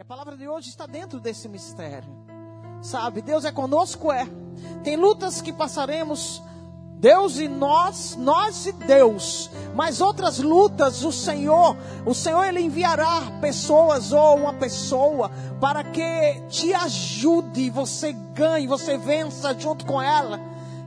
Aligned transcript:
E 0.00 0.02
a 0.02 0.04
palavra 0.06 0.34
de 0.34 0.48
hoje 0.48 0.70
está 0.70 0.86
dentro 0.86 1.20
desse 1.20 1.46
mistério. 1.46 2.08
Sabe, 2.80 3.20
Deus 3.20 3.44
é 3.44 3.52
conosco, 3.52 4.10
é. 4.10 4.26
Tem 4.82 4.96
lutas 4.96 5.42
que 5.42 5.52
passaremos, 5.52 6.42
Deus 6.94 7.38
e 7.38 7.46
nós, 7.46 8.16
nós 8.16 8.64
e 8.64 8.72
Deus. 8.72 9.50
Mas 9.74 10.00
outras 10.00 10.38
lutas, 10.38 11.04
o 11.04 11.12
Senhor, 11.12 11.76
o 12.06 12.14
Senhor 12.14 12.44
ele 12.44 12.62
enviará 12.62 13.30
pessoas 13.42 14.10
ou 14.10 14.38
uma 14.38 14.54
pessoa 14.54 15.30
para 15.60 15.84
que 15.84 16.40
te 16.48 16.72
ajude, 16.72 17.68
você 17.68 18.14
ganhe, 18.32 18.66
você 18.66 18.96
vença 18.96 19.52
junto 19.52 19.84
com 19.84 20.00
ela. 20.00 20.40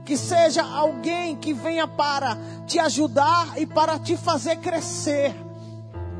Que 0.04 0.16
seja 0.16 0.64
alguém 0.64 1.36
que 1.36 1.54
venha 1.54 1.86
para 1.86 2.36
te 2.66 2.80
ajudar 2.80 3.56
e 3.60 3.64
para 3.64 3.96
te 3.96 4.16
fazer 4.16 4.56
crescer 4.56 5.43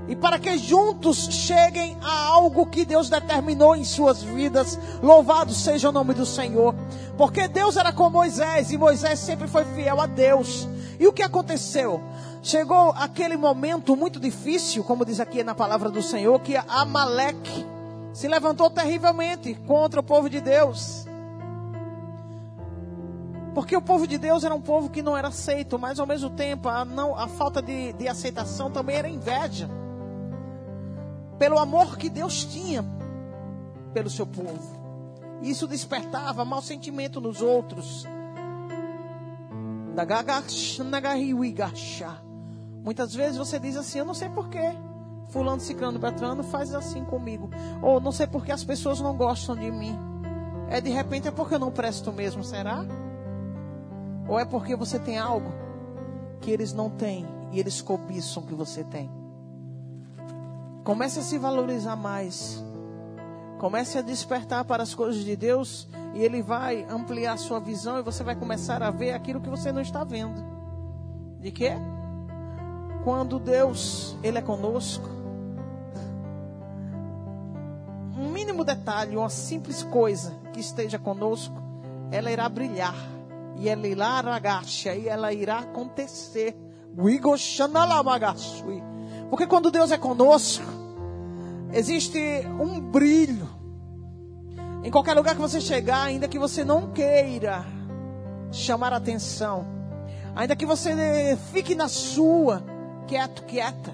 e 0.07 0.15
para 0.15 0.39
que 0.39 0.59
juntos 0.59 1.29
cheguem 1.31 1.97
a 2.03 2.27
algo 2.27 2.67
que 2.67 2.85
Deus 2.85 3.09
determinou 3.09 3.75
em 3.75 3.85
suas 3.85 4.23
vidas. 4.23 4.79
Louvado 5.03 5.55
seja 5.55 5.89
o 5.89 5.93
nome 5.93 6.13
do 6.13 6.27
Senhor. 6.27 6.75
Porque 7.17 7.49
Deus 7.49 7.77
era 7.77 7.93
com 7.93 8.11
Moisés 8.11 8.71
e 8.71 8.77
Moisés 8.77 9.19
sempre 9.19 9.49
foi 9.49 9.65
fiel 9.65 10.01
a 10.01 10.07
Deus. 10.07 10.69
E 11.01 11.07
o 11.07 11.13
que 11.13 11.23
aconteceu? 11.23 12.03
Chegou 12.43 12.91
aquele 12.91 13.37
momento 13.37 13.97
muito 13.97 14.21
difícil, 14.21 14.85
como 14.85 15.07
diz 15.07 15.21
aqui 15.21 15.43
na 15.43 15.55
palavra 15.55 15.89
do 15.89 16.03
Senhor, 16.03 16.39
que 16.41 16.57
Amaleque 16.57 17.67
se 18.13 18.29
levantou 18.29 18.69
terrivelmente 18.69 19.55
contra 19.67 20.01
o 20.01 20.03
povo 20.03 20.29
de 20.29 20.41
Deus. 20.41 21.07
Porque 23.55 23.75
o 23.75 23.81
povo 23.81 24.07
de 24.07 24.19
Deus 24.19 24.45
era 24.45 24.55
um 24.55 24.61
povo 24.61 24.91
que 24.91 25.01
não 25.01 25.17
era 25.17 25.29
aceito, 25.29 25.79
mas 25.79 25.99
ao 25.99 26.07
mesmo 26.07 26.29
tempo 26.29 26.69
a, 26.69 26.85
não, 26.85 27.19
a 27.19 27.27
falta 27.27 27.63
de, 27.63 27.93
de 27.95 28.07
aceitação 28.07 28.71
também 28.71 28.97
era 28.97 29.09
inveja 29.09 29.71
pelo 31.39 31.59
amor 31.59 31.97
que 31.97 32.09
Deus 32.09 32.45
tinha 32.45 32.85
pelo 33.93 34.11
seu 34.11 34.27
povo. 34.27 34.85
Isso 35.43 35.67
despertava 35.67 36.45
mau 36.45 36.63
sentimento 36.63 37.21
nos 37.21 37.43
outros. 37.43 38.05
Muitas 42.83 43.15
vezes 43.15 43.37
você 43.39 43.59
diz 43.59 43.77
assim: 43.77 43.99
Eu 43.99 44.05
não 44.05 44.15
sei 44.15 44.29
porquê. 44.29 44.75
Fulano, 45.29 45.61
Ciclano, 45.61 45.99
Beltrano 45.99 46.43
faz 46.43 46.75
assim 46.75 47.05
comigo. 47.05 47.51
Ou 47.83 48.01
não 48.01 48.13
sei 48.13 48.27
porque 48.27 48.53
as 48.53 48.63
pessoas 48.63 49.01
não 49.01 49.17
gostam 49.17 49.57
de 49.57 49.71
mim. 49.71 49.99
É 50.69 50.81
de 50.81 50.91
repente 50.91 51.29
é 51.29 51.31
porque 51.31 51.55
eu 51.55 51.59
não 51.59 51.71
presto 51.71 52.13
mesmo, 52.13 52.43
será? 52.43 52.85
Ou 54.29 54.39
é 54.39 54.45
porque 54.45 54.75
você 54.75 54.99
tem 54.99 55.19
algo 55.19 55.53
que 56.41 56.51
eles 56.51 56.73
não 56.73 56.91
têm 56.91 57.27
e 57.53 57.61
eles 57.61 57.81
cobiçam 57.81 58.43
que 58.43 58.55
você 58.55 58.83
tem? 58.85 59.11
Comece 60.85 61.21
a 61.21 61.23
se 61.23 61.39
valorizar 61.39 61.97
mais. 61.97 62.63
Comece 63.59 63.97
a 63.97 64.03
despertar 64.03 64.67
para 64.67 64.83
as 64.83 64.95
coisas 64.95 65.25
de 65.25 65.35
Deus 65.35 65.89
e 66.13 66.23
Ele 66.23 66.43
vai 66.43 66.87
ampliar 66.91 67.39
sua 67.39 67.59
visão 67.59 67.99
e 67.99 68.03
você 68.03 68.23
vai 68.23 68.37
começar 68.37 68.83
a 68.83 68.91
ver 68.91 69.13
aquilo 69.13 69.41
que 69.41 69.49
você 69.49 69.73
não 69.73 69.81
está 69.81 70.05
vendo. 70.05 70.45
De 71.41 71.51
quê? 71.51 71.73
Quando 73.03 73.39
Deus, 73.39 74.15
Ele 74.23 74.37
é 74.37 74.43
conosco. 74.43 75.09
Um 78.19 78.31
mínimo 78.31 78.63
detalhe, 78.63 79.17
uma 79.17 79.31
simples 79.31 79.83
coisa 79.83 80.35
que 80.53 80.61
esteja 80.61 80.99
conosco, 80.99 81.57
ela 82.11 82.31
irá 82.31 82.47
brilhar. 82.49 82.95
E 83.57 83.69
ela 83.69 83.87
irá 83.87 84.19
agacha, 84.35 84.95
e 84.95 85.09
ela 85.09 85.33
irá 85.33 85.61
acontecer. 85.61 86.55
Porque 89.35 89.49
quando 89.49 89.69
Deus 89.69 89.91
é 89.91 89.99
conosco, 89.99 90.65
existe 91.73 92.21
um 92.61 92.79
brilho. 92.79 93.49
Em 94.85 94.93
qualquer 94.93 95.13
lugar 95.15 95.35
que 95.35 95.41
você 95.41 95.61
chegar, 95.61 96.05
ainda 96.05 96.29
que 96.29 96.39
você 96.39 96.65
não 96.65 96.93
queira 96.93 97.67
chamar 98.53 98.93
atenção, 98.93 99.67
ainda 100.37 100.55
que 100.55 100.65
você 100.65 101.37
fique 101.53 101.75
na 101.75 101.89
sua, 101.89 102.63
quieto, 103.09 103.43
quieta, 103.43 103.93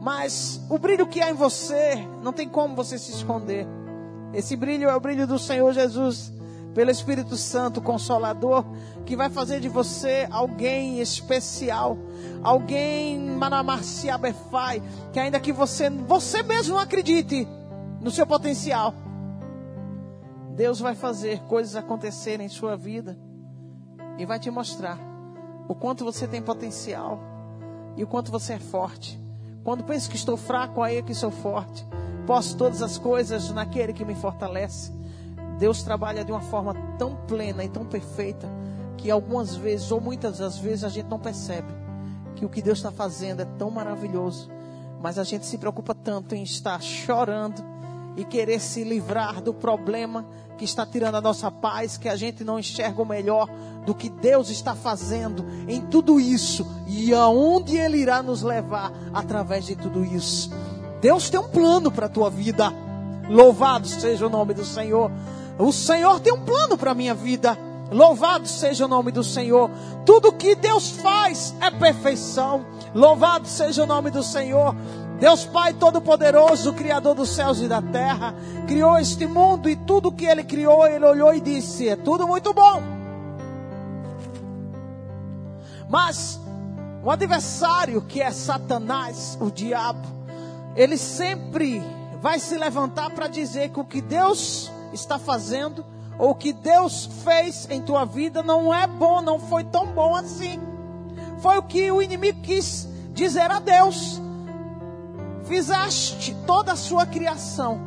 mas 0.00 0.64
o 0.70 0.78
brilho 0.78 1.08
que 1.08 1.20
há 1.20 1.30
em 1.30 1.34
você, 1.34 1.96
não 2.22 2.32
tem 2.32 2.48
como 2.48 2.76
você 2.76 2.96
se 2.96 3.10
esconder. 3.10 3.66
Esse 4.32 4.54
brilho 4.54 4.88
é 4.88 4.94
o 4.94 5.00
brilho 5.00 5.26
do 5.26 5.36
Senhor 5.36 5.72
Jesus 5.72 6.32
pelo 6.74 6.90
Espírito 6.90 7.36
Santo 7.36 7.80
Consolador, 7.80 8.64
que 9.04 9.16
vai 9.16 9.28
fazer 9.28 9.60
de 9.60 9.68
você 9.68 10.28
alguém 10.30 11.00
especial, 11.00 11.98
alguém 12.42 13.18
Manamarciabefai, 13.18 14.82
que 15.12 15.18
ainda 15.18 15.40
que 15.40 15.52
você, 15.52 15.90
você 15.90 16.42
mesmo 16.42 16.74
não 16.74 16.80
acredite 16.80 17.46
no 18.00 18.10
seu 18.10 18.26
potencial, 18.26 18.94
Deus 20.54 20.78
vai 20.78 20.94
fazer 20.94 21.40
coisas 21.44 21.74
acontecerem 21.74 22.46
em 22.46 22.50
sua 22.50 22.76
vida 22.76 23.18
e 24.18 24.26
vai 24.26 24.38
te 24.38 24.50
mostrar 24.50 24.98
o 25.68 25.74
quanto 25.74 26.04
você 26.04 26.28
tem 26.28 26.42
potencial 26.42 27.18
e 27.96 28.04
o 28.04 28.06
quanto 28.06 28.30
você 28.30 28.54
é 28.54 28.58
forte. 28.58 29.18
Quando 29.64 29.84
penso 29.84 30.08
que 30.08 30.16
estou 30.16 30.36
fraco, 30.36 30.82
aí 30.82 30.96
é 30.96 31.02
que 31.02 31.14
sou 31.14 31.30
forte. 31.30 31.86
Posso 32.26 32.56
todas 32.56 32.82
as 32.82 32.98
coisas 32.98 33.50
naquele 33.50 33.92
que 33.92 34.04
me 34.04 34.14
fortalece. 34.14 34.99
Deus 35.60 35.82
trabalha 35.82 36.24
de 36.24 36.32
uma 36.32 36.40
forma 36.40 36.74
tão 36.98 37.14
plena 37.14 37.62
e 37.62 37.68
tão 37.68 37.84
perfeita 37.84 38.48
que 38.96 39.10
algumas 39.10 39.54
vezes, 39.54 39.92
ou 39.92 40.00
muitas 40.00 40.38
das 40.38 40.56
vezes, 40.56 40.84
a 40.84 40.88
gente 40.88 41.06
não 41.10 41.18
percebe 41.18 41.68
que 42.34 42.46
o 42.46 42.48
que 42.48 42.62
Deus 42.62 42.78
está 42.78 42.90
fazendo 42.90 43.42
é 43.42 43.44
tão 43.44 43.70
maravilhoso. 43.70 44.48
Mas 45.02 45.18
a 45.18 45.24
gente 45.24 45.44
se 45.44 45.58
preocupa 45.58 45.94
tanto 45.94 46.34
em 46.34 46.42
estar 46.42 46.80
chorando 46.80 47.62
e 48.16 48.24
querer 48.24 48.58
se 48.58 48.82
livrar 48.84 49.42
do 49.42 49.52
problema 49.52 50.24
que 50.56 50.64
está 50.64 50.86
tirando 50.86 51.16
a 51.16 51.20
nossa 51.20 51.50
paz, 51.50 51.98
que 51.98 52.08
a 52.08 52.16
gente 52.16 52.42
não 52.42 52.58
enxerga 52.58 53.02
o 53.02 53.06
melhor 53.06 53.46
do 53.84 53.94
que 53.94 54.08
Deus 54.08 54.48
está 54.48 54.74
fazendo 54.74 55.44
em 55.68 55.82
tudo 55.82 56.18
isso 56.18 56.66
e 56.86 57.12
aonde 57.12 57.76
Ele 57.76 57.98
irá 57.98 58.22
nos 58.22 58.40
levar 58.40 58.92
através 59.12 59.66
de 59.66 59.76
tudo 59.76 60.02
isso. 60.02 60.50
Deus 61.02 61.28
tem 61.28 61.38
um 61.38 61.48
plano 61.48 61.90
para 61.90 62.06
a 62.06 62.10
tua 62.10 62.30
vida. 62.30 62.72
Louvado 63.28 63.86
seja 63.86 64.26
o 64.26 64.30
nome 64.30 64.54
do 64.54 64.64
Senhor. 64.64 65.10
O 65.60 65.72
Senhor 65.72 66.20
tem 66.20 66.32
um 66.32 66.40
plano 66.40 66.76
para 66.78 66.92
a 66.92 66.94
minha 66.94 67.14
vida. 67.14 67.56
Louvado 67.90 68.48
seja 68.48 68.86
o 68.86 68.88
nome 68.88 69.12
do 69.12 69.22
Senhor. 69.22 69.70
Tudo 70.06 70.32
que 70.32 70.54
Deus 70.54 70.90
faz 70.90 71.54
é 71.60 71.70
perfeição. 71.70 72.64
Louvado 72.94 73.46
seja 73.46 73.82
o 73.82 73.86
nome 73.86 74.10
do 74.10 74.22
Senhor. 74.22 74.74
Deus 75.18 75.44
Pai 75.44 75.74
Todo-Poderoso, 75.74 76.72
Criador 76.72 77.14
dos 77.14 77.28
céus 77.28 77.60
e 77.60 77.68
da 77.68 77.82
terra, 77.82 78.34
criou 78.66 78.98
este 78.98 79.26
mundo 79.26 79.68
e 79.68 79.76
tudo 79.76 80.10
que 80.10 80.24
Ele 80.24 80.42
criou, 80.42 80.86
Ele 80.86 81.04
olhou 81.04 81.34
e 81.34 81.40
disse: 81.40 81.88
é 81.88 81.96
tudo 81.96 82.26
muito 82.26 82.54
bom. 82.54 82.82
Mas 85.90 86.40
o 87.02 87.10
adversário, 87.10 88.00
que 88.02 88.22
é 88.22 88.30
Satanás, 88.30 89.36
o 89.40 89.50
diabo, 89.50 90.06
ele 90.76 90.96
sempre 90.96 91.82
vai 92.22 92.38
se 92.38 92.56
levantar 92.56 93.10
para 93.10 93.26
dizer 93.26 93.70
que 93.70 93.80
o 93.80 93.84
que 93.84 94.00
Deus 94.00 94.70
está 94.92 95.18
fazendo, 95.18 95.84
ou 96.18 96.30
o 96.30 96.34
que 96.34 96.52
Deus 96.52 97.08
fez 97.24 97.66
em 97.70 97.80
tua 97.80 98.04
vida 98.04 98.42
não 98.42 98.72
é 98.72 98.86
bom, 98.86 99.20
não 99.20 99.38
foi 99.38 99.64
tão 99.64 99.86
bom 99.86 100.14
assim. 100.14 100.60
Foi 101.40 101.56
o 101.56 101.62
que 101.62 101.90
o 101.90 102.02
inimigo 102.02 102.40
quis 102.42 102.88
dizer 103.12 103.50
a 103.50 103.58
Deus. 103.58 104.20
Fizeste 105.44 106.36
toda 106.46 106.72
a 106.72 106.76
sua 106.76 107.06
criação 107.06 107.80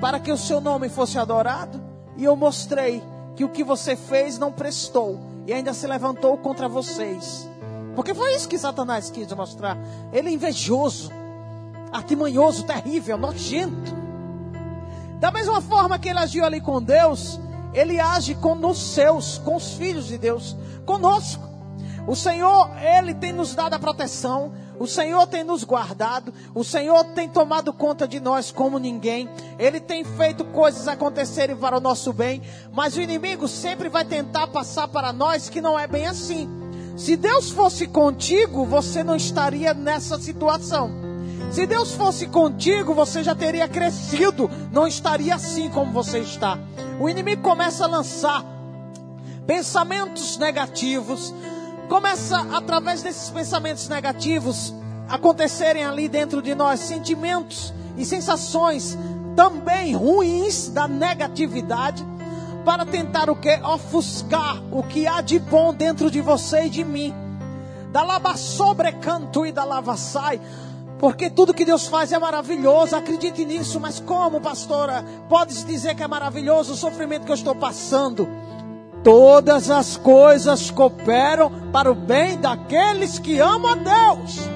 para 0.00 0.18
que 0.18 0.32
o 0.32 0.36
seu 0.36 0.60
nome 0.60 0.88
fosse 0.88 1.18
adorado, 1.18 1.80
e 2.16 2.24
eu 2.24 2.34
mostrei 2.36 3.02
que 3.36 3.44
o 3.44 3.48
que 3.48 3.64
você 3.64 3.96
fez 3.96 4.38
não 4.38 4.52
prestou 4.52 5.18
e 5.46 5.52
ainda 5.52 5.72
se 5.72 5.86
levantou 5.86 6.36
contra 6.38 6.68
vocês. 6.68 7.48
Porque 7.94 8.14
foi 8.14 8.34
isso 8.34 8.48
que 8.48 8.58
Satanás 8.58 9.10
quis 9.10 9.32
mostrar. 9.32 9.76
Ele 10.12 10.28
é 10.28 10.32
invejoso, 10.32 11.10
artimanhoso, 11.92 12.64
terrível, 12.64 13.18
nojento. 13.18 14.01
Da 15.22 15.30
mesma 15.30 15.60
forma 15.60 16.00
que 16.00 16.08
ele 16.08 16.18
agiu 16.18 16.44
ali 16.44 16.60
com 16.60 16.82
Deus, 16.82 17.38
ele 17.72 18.00
age 18.00 18.34
com 18.34 18.54
os 18.66 18.76
seus, 18.76 19.38
com 19.38 19.54
os 19.54 19.74
filhos 19.74 20.08
de 20.08 20.18
Deus, 20.18 20.56
conosco. 20.84 21.48
O 22.08 22.16
Senhor, 22.16 22.68
ele 22.76 23.14
tem 23.14 23.32
nos 23.32 23.54
dado 23.54 23.74
a 23.74 23.78
proteção, 23.78 24.52
o 24.80 24.84
Senhor 24.84 25.24
tem 25.28 25.44
nos 25.44 25.62
guardado, 25.62 26.34
o 26.52 26.64
Senhor 26.64 27.04
tem 27.14 27.28
tomado 27.28 27.72
conta 27.72 28.08
de 28.08 28.18
nós 28.18 28.50
como 28.50 28.80
ninguém, 28.80 29.28
Ele 29.60 29.78
tem 29.78 30.02
feito 30.02 30.44
coisas 30.46 30.88
acontecerem 30.88 31.54
para 31.54 31.76
o 31.76 31.80
nosso 31.80 32.12
bem, 32.12 32.42
mas 32.72 32.96
o 32.96 33.00
inimigo 33.00 33.46
sempre 33.46 33.88
vai 33.88 34.04
tentar 34.04 34.48
passar 34.48 34.88
para 34.88 35.12
nós 35.12 35.48
que 35.48 35.60
não 35.60 35.78
é 35.78 35.86
bem 35.86 36.04
assim. 36.04 36.50
Se 36.96 37.14
Deus 37.14 37.48
fosse 37.48 37.86
contigo, 37.86 38.66
você 38.66 39.04
não 39.04 39.14
estaria 39.14 39.72
nessa 39.72 40.18
situação. 40.18 41.01
Se 41.52 41.66
Deus 41.66 41.92
fosse 41.92 42.26
contigo, 42.28 42.94
você 42.94 43.22
já 43.22 43.34
teria 43.34 43.68
crescido, 43.68 44.50
não 44.72 44.86
estaria 44.86 45.34
assim 45.34 45.68
como 45.68 45.92
você 45.92 46.20
está. 46.20 46.58
O 46.98 47.10
inimigo 47.10 47.42
começa 47.42 47.84
a 47.84 47.88
lançar 47.88 48.42
pensamentos 49.46 50.38
negativos, 50.38 51.34
começa 51.90 52.40
através 52.54 53.02
desses 53.02 53.28
pensamentos 53.28 53.86
negativos 53.86 54.72
acontecerem 55.06 55.84
ali 55.84 56.08
dentro 56.08 56.40
de 56.40 56.54
nós 56.54 56.80
sentimentos 56.80 57.74
e 57.98 58.04
sensações 58.06 58.96
também 59.36 59.94
ruins 59.94 60.68
da 60.68 60.88
negatividade 60.88 62.02
para 62.64 62.86
tentar 62.86 63.28
o 63.28 63.36
que? 63.36 63.56
Ofuscar 63.56 64.62
o 64.70 64.82
que 64.82 65.06
há 65.06 65.20
de 65.20 65.38
bom 65.38 65.74
dentro 65.74 66.10
de 66.10 66.22
você 66.22 66.64
e 66.64 66.70
de 66.70 66.82
mim. 66.82 67.14
Da 67.90 68.02
lava 68.02 68.38
sobrecanto 68.38 69.44
e 69.44 69.52
da 69.52 69.64
lava 69.64 69.98
sai. 69.98 70.40
Porque 71.02 71.28
tudo 71.28 71.52
que 71.52 71.64
Deus 71.64 71.88
faz 71.88 72.12
é 72.12 72.18
maravilhoso, 72.20 72.94
acredite 72.94 73.44
nisso, 73.44 73.80
mas 73.80 73.98
como, 73.98 74.40
pastora, 74.40 75.04
pode 75.28 75.52
dizer 75.64 75.96
que 75.96 76.02
é 76.04 76.06
maravilhoso 76.06 76.74
o 76.74 76.76
sofrimento 76.76 77.24
que 77.24 77.32
eu 77.32 77.34
estou 77.34 77.56
passando? 77.56 78.28
Todas 79.02 79.68
as 79.68 79.96
coisas 79.96 80.70
cooperam 80.70 81.50
para 81.72 81.90
o 81.90 81.94
bem 81.96 82.38
daqueles 82.38 83.18
que 83.18 83.40
amam 83.40 83.72
a 83.72 83.74
Deus. 83.74 84.48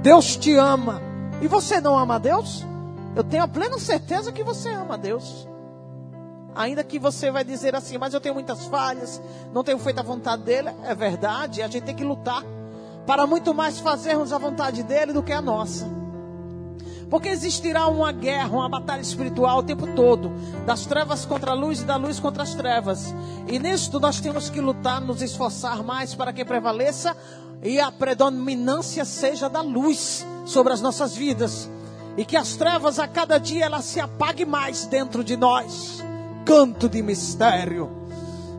Deus 0.00 0.34
te 0.34 0.56
ama. 0.56 1.02
E 1.42 1.46
você 1.46 1.78
não 1.78 1.98
ama 1.98 2.14
a 2.14 2.18
Deus? 2.18 2.64
Eu 3.14 3.22
tenho 3.22 3.42
a 3.42 3.48
plena 3.48 3.78
certeza 3.78 4.32
que 4.32 4.42
você 4.42 4.70
ama 4.70 4.94
a 4.94 4.96
Deus. 4.96 5.46
Ainda 6.54 6.82
que 6.82 6.98
você 6.98 7.30
vai 7.30 7.44
dizer 7.44 7.74
assim, 7.74 7.98
mas 7.98 8.14
eu 8.14 8.20
tenho 8.20 8.34
muitas 8.34 8.64
falhas, 8.64 9.20
não 9.52 9.62
tenho 9.62 9.78
feito 9.78 9.98
a 9.98 10.02
vontade 10.02 10.42
dele. 10.42 10.70
É 10.84 10.94
verdade, 10.94 11.60
a 11.60 11.68
gente 11.68 11.84
tem 11.84 11.94
que 11.94 12.02
lutar 12.02 12.42
para 13.06 13.26
muito 13.26 13.52
mais 13.54 13.78
fazermos 13.78 14.32
a 14.32 14.38
vontade 14.38 14.82
dele 14.82 15.12
do 15.12 15.22
que 15.22 15.32
a 15.32 15.42
nossa. 15.42 15.86
Porque 17.10 17.28
existirá 17.28 17.86
uma 17.86 18.10
guerra, 18.10 18.50
uma 18.50 18.68
batalha 18.68 19.00
espiritual 19.00 19.58
o 19.58 19.62
tempo 19.62 19.86
todo, 19.94 20.32
das 20.66 20.86
trevas 20.86 21.24
contra 21.24 21.52
a 21.52 21.54
luz 21.54 21.80
e 21.80 21.84
da 21.84 21.96
luz 21.96 22.18
contra 22.18 22.42
as 22.42 22.54
trevas. 22.54 23.14
E 23.46 23.58
nisto 23.58 24.00
nós 24.00 24.20
temos 24.20 24.48
que 24.48 24.60
lutar, 24.60 25.00
nos 25.00 25.22
esforçar 25.22 25.82
mais 25.82 26.14
para 26.14 26.32
que 26.32 26.44
prevaleça 26.44 27.16
e 27.62 27.78
a 27.78 27.92
predominância 27.92 29.04
seja 29.04 29.48
da 29.48 29.60
luz 29.60 30.26
sobre 30.44 30.72
as 30.72 30.80
nossas 30.80 31.14
vidas. 31.14 31.70
E 32.16 32.24
que 32.24 32.36
as 32.36 32.56
trevas 32.56 32.98
a 32.98 33.08
cada 33.08 33.38
dia 33.38 33.64
ela 33.64 33.82
se 33.82 34.00
apague 34.00 34.44
mais 34.44 34.86
dentro 34.86 35.22
de 35.22 35.36
nós. 35.36 36.02
Canto 36.44 36.88
de 36.88 37.02
mistério. 37.02 38.03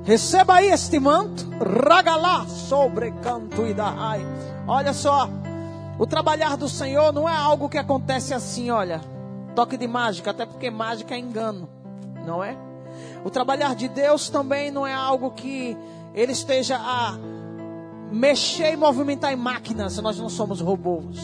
Receba 0.05 0.57
aí 0.57 0.67
este 0.67 0.99
manto, 0.99 1.49
ragalá 1.59 2.45
sobre 2.45 3.11
canto 3.23 3.65
e 3.65 3.73
da 3.73 3.89
rai. 3.89 4.21
Olha 4.67 4.93
só, 4.93 5.27
o 5.97 6.05
trabalhar 6.05 6.55
do 6.57 6.69
Senhor 6.69 7.11
não 7.11 7.27
é 7.27 7.35
algo 7.35 7.67
que 7.67 7.79
acontece 7.79 8.31
assim, 8.31 8.69
olha, 8.69 9.01
toque 9.55 9.75
de 9.77 9.87
mágica, 9.87 10.29
até 10.29 10.45
porque 10.45 10.69
mágica 10.69 11.15
é 11.15 11.17
engano, 11.17 11.67
não 12.23 12.43
é? 12.43 12.55
O 13.23 13.31
trabalhar 13.31 13.73
de 13.73 13.87
Deus 13.87 14.29
também 14.29 14.69
não 14.69 14.85
é 14.85 14.93
algo 14.93 15.31
que 15.31 15.75
ele 16.13 16.33
esteja 16.33 16.77
a 16.77 17.17
mexer 18.11 18.73
e 18.73 18.77
movimentar 18.77 19.33
em 19.33 19.35
máquinas, 19.35 19.97
nós 19.97 20.19
não 20.19 20.29
somos 20.29 20.61
robôs. 20.61 21.19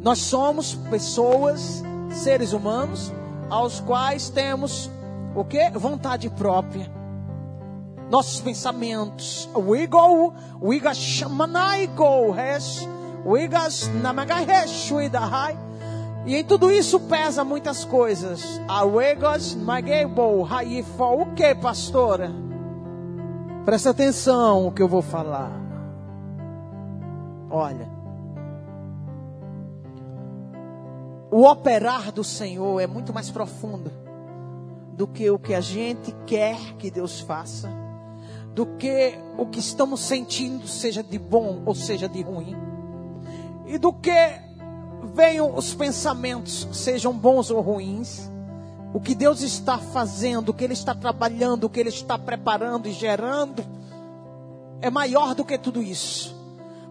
Nós 0.00 0.20
somos 0.20 0.76
pessoas, 0.76 1.82
seres 2.12 2.52
humanos, 2.52 3.12
aos 3.50 3.80
quais 3.80 4.30
temos 4.30 4.88
o 5.34 5.44
que? 5.44 5.70
Vontade 5.70 6.30
própria. 6.30 7.03
Nossos 8.14 8.40
pensamentos. 8.40 9.50
O 9.52 9.74
ego, 9.74 10.32
o 10.60 10.72
ego 10.72 10.94
shamanai 10.94 11.88
go, 11.88 12.30
res 12.30 12.88
Wigas 13.26 13.88
namagareshuidahai. 13.88 15.58
E 16.24 16.36
em 16.36 16.44
tudo 16.44 16.70
isso 16.70 17.00
pesa 17.00 17.42
muitas 17.42 17.84
coisas. 17.84 18.60
A 18.68 18.84
Wigas 18.84 19.56
magebo 19.56 20.46
haifo. 20.48 21.22
O 21.22 21.34
que, 21.34 21.56
pastora? 21.56 22.30
Presta 23.64 23.90
atenção 23.90 24.68
o 24.68 24.70
que 24.70 24.80
eu 24.80 24.86
vou 24.86 25.02
falar. 25.02 25.50
Olha. 27.50 27.88
O 31.32 31.50
operar 31.50 32.12
do 32.12 32.22
Senhor 32.22 32.78
é 32.78 32.86
muito 32.86 33.12
mais 33.12 33.28
profundo 33.28 33.90
do 34.92 35.04
que 35.04 35.28
o 35.28 35.36
que 35.36 35.52
a 35.52 35.60
gente 35.60 36.14
quer 36.24 36.76
que 36.78 36.92
Deus 36.92 37.18
faça, 37.18 37.82
do 38.54 38.66
que 38.78 39.18
o 39.36 39.46
que 39.46 39.58
estamos 39.58 40.00
sentindo, 40.00 40.66
seja 40.68 41.02
de 41.02 41.18
bom 41.18 41.62
ou 41.66 41.74
seja 41.74 42.08
de 42.08 42.22
ruim 42.22 42.56
e 43.66 43.78
do 43.78 43.92
que 43.92 44.40
venham 45.14 45.56
os 45.56 45.74
pensamentos, 45.74 46.68
sejam 46.72 47.12
bons 47.12 47.50
ou 47.50 47.60
ruins, 47.60 48.30
o 48.92 49.00
que 49.00 49.14
Deus 49.14 49.42
está 49.42 49.78
fazendo, 49.78 50.50
o 50.50 50.54
que 50.54 50.64
Ele 50.64 50.72
está 50.72 50.94
trabalhando, 50.94 51.64
o 51.64 51.70
que 51.70 51.80
Ele 51.80 51.88
está 51.88 52.18
preparando 52.18 52.88
e 52.88 52.92
gerando, 52.92 53.64
é 54.80 54.90
maior 54.90 55.34
do 55.34 55.44
que 55.44 55.58
tudo 55.58 55.82
isso. 55.82 56.34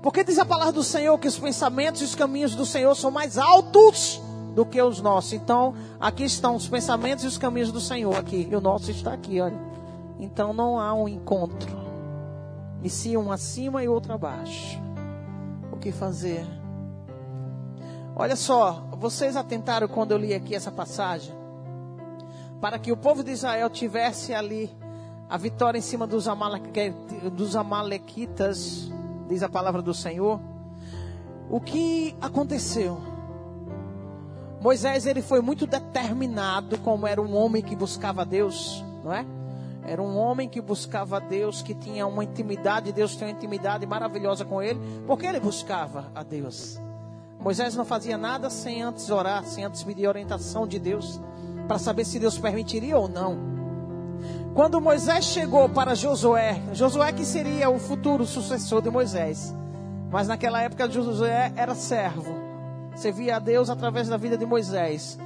Porque 0.01 0.24
diz 0.24 0.38
a 0.38 0.45
palavra 0.45 0.74
do 0.74 0.83
Senhor 0.83 1.18
que 1.18 1.27
os 1.27 1.39
pensamentos 1.39 2.01
e 2.01 2.04
os 2.04 2.15
caminhos 2.15 2.56
do 2.56 2.65
Senhor 2.65 2.94
são 2.95 3.10
mais 3.10 3.38
altos 3.38 4.21
do 4.54 4.65
que 4.65 4.81
os 4.81 5.00
nossos. 5.00 5.31
Então, 5.31 5.74
aqui 6.00 6.25
estão 6.25 6.56
os 6.56 6.68
pensamentos 6.68 7.24
e 7.24 7.27
os 7.27 7.38
caminhos 7.38 7.71
do 7.71 7.80
Senhor 7.80 8.13
aqui. 8.18 8.48
E 8.51 8.56
o 8.56 8.60
nosso 8.60 8.92
está 8.92 9.13
aqui, 9.13 9.39
olha. 9.39 9.73
Então 10.19 10.54
não 10.54 10.80
há 10.80 10.94
um 10.94 11.07
encontro. 11.07 11.71
E 12.81 12.89
sim 12.89 13.15
um 13.18 13.31
acima 13.31 13.83
e 13.83 13.88
outro 13.88 14.13
abaixo. 14.13 14.80
O 15.71 15.77
que 15.77 15.92
fazer? 15.92 16.45
Olha 18.15 18.36
só, 18.36 18.83
vocês 18.98 19.36
atentaram 19.36 19.88
quando 19.88 20.12
eu 20.12 20.18
li 20.18 20.33
aqui 20.33 20.54
essa 20.54 20.71
passagem? 20.71 21.33
Para 22.62 22.77
que 22.77 22.92
o 22.92 22.98
povo 22.98 23.24
de 23.24 23.31
Israel 23.31 23.69
tivesse 23.69 24.33
ali 24.33 24.69
a 25.30 25.38
vitória 25.38 25.80
em 25.80 25.81
cima 25.81 26.06
dos, 26.06 26.25
dos 27.31 27.56
Amalequitas, 27.56 28.92
diz 29.27 29.42
a 29.42 29.50
palavra 29.50 29.81
do 29.81 29.94
Senhor. 29.94 30.39
O 31.50 31.60
que 31.60 32.15
aconteceu? 32.21 33.01
Moisés 34.62 35.06
ele 35.06 35.21
foi 35.21 35.42
muito 35.42 35.65
determinado, 35.65 36.77
como 36.80 37.06
era 37.07 37.21
um 37.21 37.36
homem 37.36 37.62
que 37.62 37.75
buscava 37.75 38.24
Deus, 38.24 38.83
não 39.04 39.12
é? 39.12 39.25
Era 39.86 40.02
um 40.02 40.18
homem 40.18 40.48
que 40.48 40.62
buscava 40.62 41.20
Deus, 41.20 41.62
que 41.62 41.74
tinha 41.74 42.08
uma 42.08 42.24
intimidade, 42.24 42.94
Deus 42.94 43.16
tinha 43.16 43.28
uma 43.28 43.36
intimidade 43.36 43.86
maravilhosa 43.86 44.46
com 44.46 44.62
ele, 44.62 44.80
porque 45.06 45.26
ele 45.26 45.40
buscava 45.40 46.10
a 46.16 46.24
Deus. 46.24 46.80
Moisés 47.40 47.76
não 47.76 47.84
fazia 47.84 48.18
nada 48.18 48.50
sem 48.50 48.82
antes 48.82 49.10
orar, 49.10 49.44
sem 49.44 49.66
antes 49.66 49.84
pedir 49.84 50.08
orientação 50.08 50.66
de 50.66 50.80
Deus, 50.80 51.20
para 51.68 51.78
saber 51.78 52.06
se 52.06 52.18
Deus 52.18 52.38
permitiria 52.38 52.98
ou 52.98 53.10
não. 53.10 53.38
Quando 54.54 54.80
Moisés 54.80 55.26
chegou 55.26 55.68
para 55.68 55.96
Josué, 55.96 56.62
Josué 56.72 57.12
que 57.12 57.26
seria 57.26 57.70
o 57.70 57.78
futuro 57.78 58.26
sucessor 58.26 58.82
de 58.82 58.90
Moisés, 58.90 59.54
mas 60.10 60.30
naquela 60.30 60.62
época 60.62 60.90
Josué 60.90 61.52
era 61.58 61.76
servo, 61.76 62.34
servia 62.96 63.36
a 63.36 63.40
Deus 63.40 63.70
através 63.70 64.08
da 64.08 64.16
vida 64.16 64.38
de 64.38 64.46
Moisés. 64.46 65.20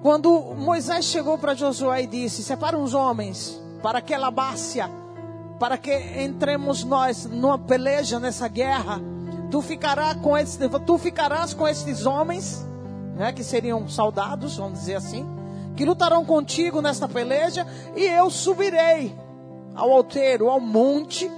Quando 0.00 0.54
Moisés 0.54 1.04
chegou 1.04 1.36
para 1.36 1.54
Josué 1.54 2.04
e 2.04 2.06
disse: 2.06 2.42
Separa 2.42 2.78
uns 2.78 2.94
homens 2.94 3.60
para 3.82 3.98
aquela 3.98 4.30
bácia, 4.30 4.90
para 5.58 5.76
que 5.76 5.92
entremos 6.22 6.84
nós 6.84 7.26
numa 7.26 7.58
peleja 7.58 8.18
nessa 8.18 8.48
guerra 8.48 9.00
tu 9.50 9.60
ficarás 9.60 10.16
com 10.16 10.38
esses, 10.38 10.58
tu 10.86 10.96
ficarás 10.96 11.52
com 11.52 11.66
esses 11.66 12.06
homens, 12.06 12.66
né, 13.16 13.32
que 13.32 13.42
seriam 13.42 13.86
soldados, 13.88 14.56
vamos 14.56 14.78
dizer 14.78 14.94
assim, 14.94 15.26
que 15.76 15.84
lutarão 15.84 16.24
contigo 16.24 16.80
nesta 16.80 17.08
peleja, 17.08 17.66
e 17.96 18.04
eu 18.04 18.30
subirei 18.30 19.14
ao 19.74 19.90
alteiro, 19.90 20.48
ao 20.48 20.60
monte, 20.60 21.30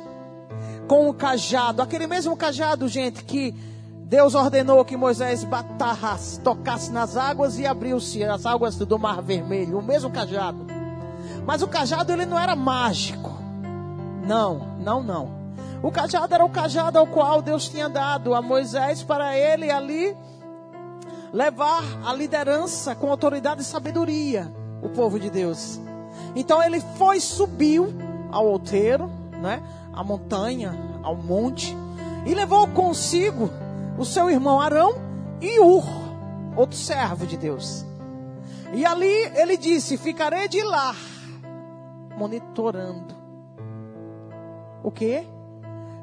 com 0.86 1.08
o 1.08 1.14
cajado, 1.14 1.80
aquele 1.80 2.06
mesmo 2.06 2.36
cajado, 2.36 2.86
gente, 2.86 3.24
que 3.24 3.54
Deus 4.04 4.34
ordenou 4.34 4.84
que 4.84 4.96
Moisés 4.96 5.42
batarrasse, 5.42 6.38
tocasse 6.40 6.92
nas 6.92 7.16
águas 7.16 7.58
e 7.58 7.66
abriu-se 7.66 8.22
as 8.24 8.44
águas 8.44 8.76
do 8.76 8.98
Mar 8.98 9.22
Vermelho, 9.22 9.78
o 9.78 9.82
mesmo 9.82 10.10
cajado. 10.10 10.71
Mas 11.46 11.62
o 11.62 11.68
cajado 11.68 12.12
ele 12.12 12.26
não 12.26 12.38
era 12.38 12.54
mágico. 12.54 13.32
Não, 14.26 14.76
não, 14.78 15.02
não. 15.02 15.42
O 15.82 15.90
cajado 15.90 16.32
era 16.32 16.44
o 16.44 16.50
cajado 16.50 16.98
ao 16.98 17.06
qual 17.06 17.42
Deus 17.42 17.68
tinha 17.68 17.88
dado 17.88 18.34
a 18.34 18.40
Moisés 18.40 19.02
para 19.02 19.36
ele 19.36 19.70
ali 19.70 20.16
levar 21.32 21.82
a 22.04 22.12
liderança 22.12 22.94
com 22.94 23.10
autoridade 23.10 23.62
e 23.62 23.64
sabedoria 23.64 24.52
o 24.82 24.88
povo 24.88 25.18
de 25.18 25.30
Deus. 25.30 25.80
Então 26.36 26.62
ele 26.62 26.80
foi, 26.96 27.20
subiu 27.20 27.92
ao 28.30 28.46
outeiro, 28.46 29.10
né, 29.40 29.62
à 29.92 30.04
montanha, 30.04 30.74
ao 31.02 31.16
monte, 31.16 31.76
e 32.26 32.34
levou 32.34 32.68
consigo 32.68 33.50
o 33.98 34.04
seu 34.04 34.30
irmão 34.30 34.60
Arão 34.60 34.94
e 35.40 35.58
Ur, 35.58 35.84
outro 36.56 36.76
servo 36.76 37.26
de 37.26 37.36
Deus. 37.36 37.84
E 38.72 38.84
ali 38.86 39.12
ele 39.34 39.56
disse: 39.56 39.96
Ficarei 39.96 40.48
de 40.48 40.62
lá, 40.62 40.94
monitorando. 42.16 43.14
O 44.82 44.90
que? 44.90 45.24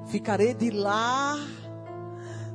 Ficarei 0.06 0.54
de 0.54 0.72
lá 0.72 1.38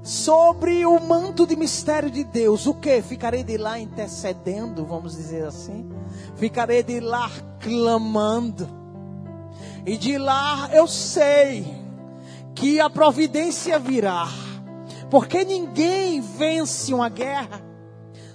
sobre 0.03 0.85
o 0.85 1.01
manto 1.01 1.47
de 1.47 1.57
mistério 1.57 2.11
de 2.11 2.25
Deus. 2.25 2.67
O 2.67 2.75
que? 2.75 3.01
Ficarei 3.01 3.43
de 3.43 3.57
lá 3.57 3.79
intercedendo, 3.79 4.85
vamos 4.85 5.17
dizer 5.17 5.47
assim. 5.47 5.91
Ficarei 6.37 6.83
de 6.83 7.01
lá 7.01 7.31
clamando. 7.61 8.69
E 9.87 9.97
de 9.97 10.19
lá 10.19 10.69
eu 10.73 10.87
sei 10.87 11.67
que 12.55 12.81
a 12.81 12.89
providência 12.89 13.79
virá. 13.79 14.29
Porque 15.11 15.45
ninguém 15.45 16.21
vence 16.21 16.93
uma 16.93 17.09
guerra 17.09 17.63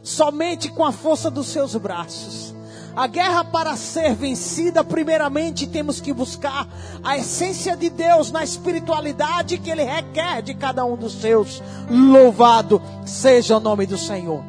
somente 0.01 0.71
com 0.71 0.83
a 0.83 0.91
força 0.91 1.29
dos 1.29 1.47
seus 1.47 1.75
braços. 1.75 2.48
A 2.95 3.07
guerra 3.07 3.43
para 3.43 3.75
ser 3.75 4.13
vencida, 4.15 4.83
primeiramente 4.83 5.67
temos 5.67 6.01
que 6.01 6.11
buscar 6.11 6.67
a 7.03 7.17
essência 7.17 7.77
de 7.77 7.89
Deus 7.89 8.31
na 8.31 8.43
espiritualidade 8.43 9.57
que 9.57 9.69
Ele 9.69 9.83
requer 9.83 10.41
de 10.41 10.53
cada 10.53 10.83
um 10.85 10.95
dos 10.95 11.13
seus. 11.21 11.61
Louvado 11.89 12.81
seja 13.05 13.57
o 13.57 13.59
nome 13.59 13.85
do 13.85 13.97
Senhor. 13.97 14.43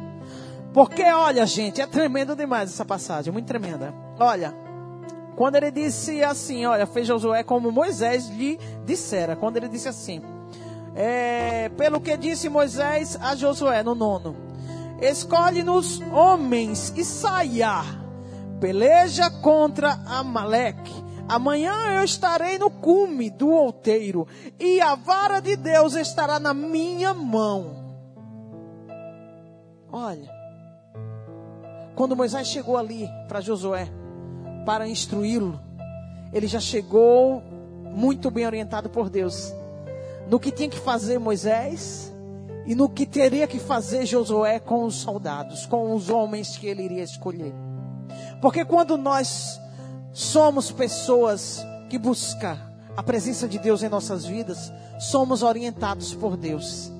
Porque, 0.73 1.03
olha, 1.03 1.45
gente, 1.45 1.81
é 1.81 1.87
tremendo 1.87 2.35
demais 2.35 2.69
essa 2.69 2.85
passagem, 2.85 3.31
muito 3.31 3.45
tremenda. 3.45 3.93
Olha, 4.19 4.53
quando 5.35 5.55
ele 5.55 5.71
disse 5.71 6.23
assim, 6.23 6.65
olha, 6.65 6.85
fez 6.85 7.07
Josué 7.07 7.43
como 7.43 7.71
Moisés 7.71 8.29
lhe 8.29 8.59
dissera. 8.85 9.35
Quando 9.35 9.57
ele 9.57 9.67
disse 9.67 9.89
assim, 9.89 10.21
é, 10.95 11.69
pelo 11.69 11.99
que 11.99 12.15
disse 12.15 12.47
Moisés 12.47 13.17
a 13.21 13.35
Josué 13.35 13.83
no 13.83 13.95
nono, 13.95 14.35
escolhe-nos 15.01 16.01
homens 16.11 16.93
e 16.95 17.03
saia, 17.03 17.81
peleja 18.61 19.29
contra 19.29 19.99
Amaleque. 20.05 20.93
Amanhã 21.27 21.73
eu 21.95 22.03
estarei 22.03 22.57
no 22.59 22.69
cume 22.69 23.29
do 23.29 23.49
outeiro 23.49 24.27
e 24.59 24.79
a 24.79 24.95
vara 24.95 25.39
de 25.39 25.55
Deus 25.55 25.95
estará 25.95 26.39
na 26.39 26.53
minha 26.53 27.13
mão. 27.13 27.81
Olha, 29.91 30.29
quando 31.95 32.15
Moisés 32.15 32.47
chegou 32.47 32.77
ali 32.77 33.09
para 33.27 33.41
Josué, 33.41 33.89
para 34.65 34.87
instruí-lo, 34.87 35.59
ele 36.31 36.47
já 36.47 36.59
chegou 36.59 37.41
muito 37.93 38.29
bem 38.29 38.45
orientado 38.45 38.89
por 38.89 39.09
Deus 39.09 39.53
no 40.29 40.39
que 40.39 40.51
tinha 40.51 40.69
que 40.69 40.79
fazer 40.79 41.19
Moisés 41.19 42.13
e 42.65 42.75
no 42.75 42.87
que 42.87 43.05
teria 43.05 43.47
que 43.47 43.59
fazer 43.59 44.05
Josué 44.05 44.59
com 44.59 44.85
os 44.85 44.95
soldados, 44.95 45.65
com 45.65 45.93
os 45.93 46.09
homens 46.09 46.55
que 46.55 46.67
ele 46.67 46.83
iria 46.83 47.03
escolher. 47.03 47.53
Porque 48.41 48.65
quando 48.65 48.97
nós 48.97 49.59
somos 50.11 50.71
pessoas 50.71 51.63
que 51.89 51.97
buscam 51.97 52.57
a 52.97 53.03
presença 53.03 53.47
de 53.47 53.59
Deus 53.59 53.83
em 53.83 53.89
nossas 53.89 54.25
vidas, 54.25 54.71
somos 54.99 55.43
orientados 55.43 56.13
por 56.13 56.35
Deus. 56.35 56.91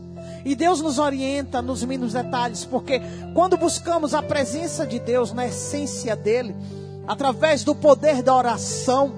E 0.46 0.56
Deus 0.56 0.82
nos 0.82 0.98
orienta 0.98 1.62
nos 1.62 1.84
mínimos 1.84 2.14
detalhes, 2.14 2.66
porque 2.66 3.02
quando 3.34 3.58
buscamos 3.58 4.14
a 4.14 4.22
presença 4.22 4.86
de 4.86 5.00
Deus 5.00 5.34
na 5.34 5.48
essência 5.48 6.16
dele, 6.16 6.56
através 7.08 7.64
do 7.64 7.76
poder 7.76 8.24
da 8.24 8.36
oração, 8.36 9.14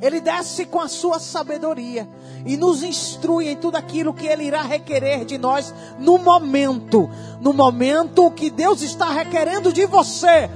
ele 0.00 0.20
desce 0.20 0.64
com 0.64 0.80
a 0.80 0.88
sua 0.88 1.18
sabedoria 1.18 2.08
e 2.46 2.56
nos 2.56 2.82
instrui 2.82 3.48
em 3.48 3.56
tudo 3.56 3.76
aquilo 3.76 4.14
que 4.14 4.26
ele 4.26 4.44
irá 4.44 4.62
requerer 4.62 5.24
de 5.24 5.36
nós 5.36 5.74
no 5.98 6.16
momento, 6.16 7.08
no 7.40 7.52
momento 7.52 8.30
que 8.30 8.50
Deus 8.50 8.82
está 8.82 9.10
requerendo 9.10 9.72
de 9.72 9.84
você. 9.84 10.48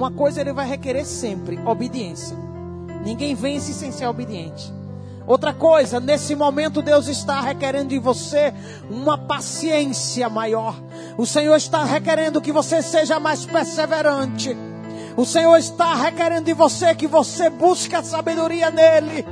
Uma 0.00 0.10
coisa 0.10 0.40
ele 0.40 0.54
vai 0.54 0.66
requerer 0.66 1.04
sempre: 1.04 1.60
obediência. 1.66 2.34
Ninguém 3.04 3.34
vence 3.34 3.74
sem 3.74 3.92
ser 3.92 4.06
obediente. 4.06 4.72
Outra 5.26 5.52
coisa, 5.52 6.00
nesse 6.00 6.34
momento 6.34 6.80
Deus 6.80 7.06
está 7.06 7.38
requerendo 7.42 7.90
de 7.90 7.98
você 7.98 8.54
uma 8.88 9.18
paciência 9.18 10.26
maior. 10.30 10.74
O 11.18 11.26
Senhor 11.26 11.54
está 11.54 11.84
requerendo 11.84 12.40
que 12.40 12.50
você 12.50 12.80
seja 12.80 13.20
mais 13.20 13.44
perseverante. 13.44 14.56
O 15.18 15.26
Senhor 15.26 15.58
está 15.58 15.94
requerendo 15.94 16.46
de 16.46 16.54
você 16.54 16.94
que 16.94 17.06
você 17.06 17.50
busque 17.50 17.94
a 17.94 18.02
sabedoria 18.02 18.70
nele. 18.70 19.26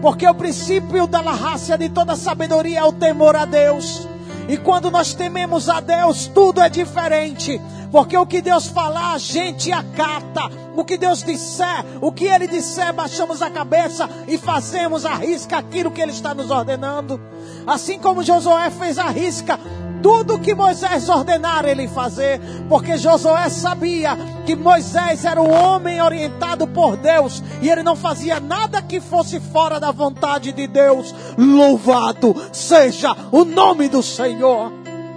Porque 0.00 0.24
o 0.24 0.34
princípio 0.36 1.08
da 1.08 1.20
raça 1.20 1.76
de 1.76 1.88
toda 1.88 2.14
sabedoria 2.14 2.78
é 2.78 2.84
o 2.84 2.92
temor 2.92 3.34
a 3.34 3.44
Deus. 3.44 4.06
E 4.48 4.56
quando 4.56 4.88
nós 4.88 5.14
tememos 5.14 5.68
a 5.68 5.80
Deus, 5.80 6.28
tudo 6.28 6.60
é 6.60 6.68
diferente. 6.68 7.60
Porque 7.90 8.16
o 8.16 8.26
que 8.26 8.40
Deus 8.40 8.66
falar, 8.68 9.12
a 9.12 9.18
gente 9.18 9.72
acata. 9.72 10.50
O 10.76 10.84
que 10.84 10.98
Deus 10.98 11.22
disser, 11.22 11.84
o 12.02 12.12
que 12.12 12.26
Ele 12.26 12.46
disser, 12.46 12.92
baixamos 12.92 13.40
a 13.40 13.48
cabeça 13.48 14.08
e 14.28 14.36
fazemos 14.36 15.06
a 15.06 15.14
risca 15.14 15.56
aquilo 15.56 15.90
que 15.90 16.02
Ele 16.02 16.12
está 16.12 16.34
nos 16.34 16.50
ordenando. 16.50 17.18
Assim 17.66 17.98
como 17.98 18.22
Josué 18.22 18.68
fez 18.70 18.98
a 18.98 19.08
risca, 19.08 19.58
tudo 20.02 20.38
que 20.38 20.54
Moisés 20.54 21.08
ordenara 21.08 21.70
ele 21.70 21.88
fazer, 21.88 22.40
porque 22.68 22.96
Josué 22.96 23.48
sabia 23.48 24.16
que 24.44 24.54
Moisés 24.54 25.24
era 25.24 25.40
um 25.40 25.52
homem 25.52 26.00
orientado 26.00 26.66
por 26.66 26.96
Deus 26.96 27.42
e 27.60 27.68
ele 27.68 27.82
não 27.82 27.96
fazia 27.96 28.38
nada 28.38 28.80
que 28.80 29.00
fosse 29.00 29.40
fora 29.40 29.80
da 29.80 29.90
vontade 29.90 30.52
de 30.52 30.66
Deus. 30.66 31.14
Louvado 31.36 32.36
seja 32.52 33.16
o 33.32 33.44
nome 33.44 33.88
do 33.88 34.02
Senhor. 34.02 34.72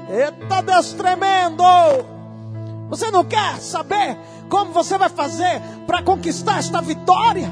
Eita 0.09 0.61
Deus 0.61 0.93
tremendo! 0.93 2.18
Você 2.89 3.11
não 3.11 3.23
quer 3.23 3.59
saber 3.59 4.17
como 4.49 4.71
você 4.71 4.97
vai 4.97 5.09
fazer 5.09 5.61
para 5.85 6.01
conquistar 6.01 6.57
esta 6.57 6.81
vitória? 6.81 7.51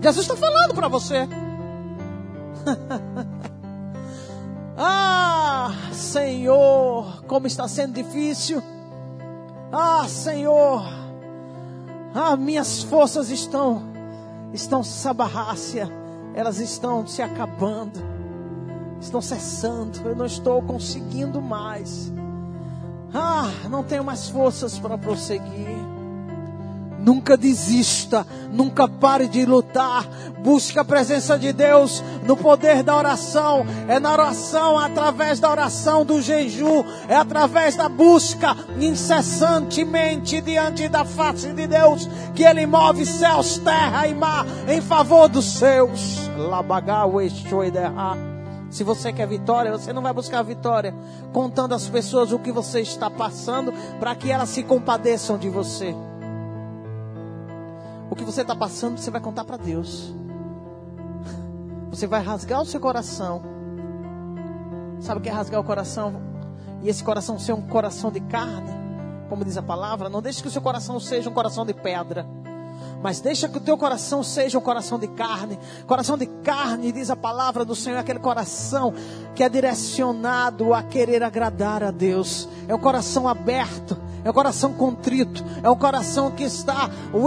Jesus 0.00 0.26
está 0.26 0.36
falando 0.36 0.74
para 0.74 0.86
você. 0.86 1.28
ah, 4.78 5.72
Senhor, 5.92 7.24
como 7.26 7.46
está 7.46 7.66
sendo 7.66 7.94
difícil. 7.94 8.62
Ah, 9.72 10.06
Senhor, 10.06 10.84
ah, 12.14 12.36
minhas 12.36 12.84
forças 12.84 13.28
estão, 13.28 13.82
estão 14.52 14.84
sabarrácia, 14.84 15.88
elas 16.32 16.60
estão 16.60 17.04
se 17.08 17.22
acabando, 17.22 18.00
estão 19.00 19.20
cessando, 19.20 19.98
eu 20.04 20.14
não 20.14 20.26
estou 20.26 20.62
conseguindo 20.62 21.42
mais. 21.42 22.12
Ah, 23.14 23.48
não 23.70 23.84
tenho 23.84 24.02
mais 24.02 24.28
forças 24.28 24.78
para 24.78 24.98
prosseguir. 24.98 25.94
Nunca 26.98 27.36
desista, 27.36 28.26
nunca 28.50 28.88
pare 28.88 29.28
de 29.28 29.44
lutar. 29.44 30.04
Busque 30.38 30.78
a 30.78 30.84
presença 30.84 31.38
de 31.38 31.52
Deus 31.52 32.02
no 32.26 32.34
poder 32.34 32.82
da 32.82 32.96
oração. 32.96 33.66
É 33.86 34.00
na 34.00 34.10
oração, 34.10 34.78
através 34.78 35.38
da 35.38 35.50
oração 35.50 36.04
do 36.04 36.20
jejum, 36.22 36.82
é 37.06 37.14
através 37.14 37.76
da 37.76 37.90
busca 37.90 38.56
incessantemente 38.80 40.40
diante 40.40 40.88
da 40.88 41.04
face 41.04 41.52
de 41.52 41.66
Deus 41.66 42.08
que 42.34 42.42
Ele 42.42 42.66
move 42.66 43.04
céus, 43.04 43.58
terra 43.58 44.08
e 44.08 44.14
mar 44.14 44.46
em 44.66 44.80
favor 44.80 45.28
dos 45.28 45.58
seus. 45.58 46.26
Labagau, 46.36 47.20
Exoiderra. 47.20 48.33
Se 48.74 48.82
você 48.82 49.12
quer 49.12 49.28
vitória, 49.28 49.70
você 49.70 49.92
não 49.92 50.02
vai 50.02 50.12
buscar 50.12 50.42
vitória 50.42 50.92
contando 51.32 51.76
às 51.76 51.88
pessoas 51.88 52.32
o 52.32 52.40
que 52.40 52.50
você 52.50 52.80
está 52.80 53.08
passando 53.08 53.72
para 54.00 54.16
que 54.16 54.32
elas 54.32 54.48
se 54.48 54.64
compadeçam 54.64 55.38
de 55.38 55.48
você. 55.48 55.94
O 58.10 58.16
que 58.16 58.24
você 58.24 58.40
está 58.40 58.56
passando, 58.56 58.98
você 58.98 59.12
vai 59.12 59.20
contar 59.20 59.44
para 59.44 59.56
Deus. 59.56 60.12
Você 61.90 62.08
vai 62.08 62.20
rasgar 62.20 62.62
o 62.62 62.66
seu 62.66 62.80
coração. 62.80 63.42
Sabe 64.98 65.20
o 65.20 65.22
que 65.22 65.28
é 65.28 65.32
rasgar 65.32 65.60
o 65.60 65.64
coração? 65.64 66.20
E 66.82 66.88
esse 66.88 67.04
coração 67.04 67.38
ser 67.38 67.52
um 67.52 67.62
coração 67.62 68.10
de 68.10 68.18
carne, 68.18 68.72
como 69.28 69.44
diz 69.44 69.56
a 69.56 69.62
palavra. 69.62 70.08
Não 70.08 70.20
deixe 70.20 70.42
que 70.42 70.48
o 70.48 70.50
seu 70.50 70.60
coração 70.60 70.98
seja 70.98 71.30
um 71.30 71.32
coração 71.32 71.64
de 71.64 71.74
pedra. 71.74 72.26
Mas 73.02 73.20
deixa 73.20 73.48
que 73.48 73.58
o 73.58 73.60
teu 73.60 73.76
coração 73.76 74.22
seja 74.22 74.58
um 74.58 74.62
coração 74.62 74.98
de 74.98 75.08
carne. 75.08 75.58
Coração 75.86 76.16
de 76.16 76.26
carne, 76.26 76.92
diz 76.92 77.10
a 77.10 77.16
palavra 77.16 77.64
do 77.64 77.74
Senhor, 77.74 77.96
é 77.96 78.00
aquele 78.00 78.18
coração 78.18 78.94
que 79.34 79.42
é 79.42 79.48
direcionado 79.48 80.72
a 80.72 80.82
querer 80.82 81.22
agradar 81.22 81.82
a 81.82 81.90
Deus. 81.90 82.48
É 82.66 82.74
um 82.74 82.78
coração 82.78 83.28
aberto, 83.28 83.96
é 84.24 84.30
um 84.30 84.32
coração 84.32 84.72
contrito, 84.72 85.44
é 85.62 85.68
um 85.68 85.76
coração 85.76 86.30
que 86.30 86.44
está 86.44 86.90
o 87.12 87.26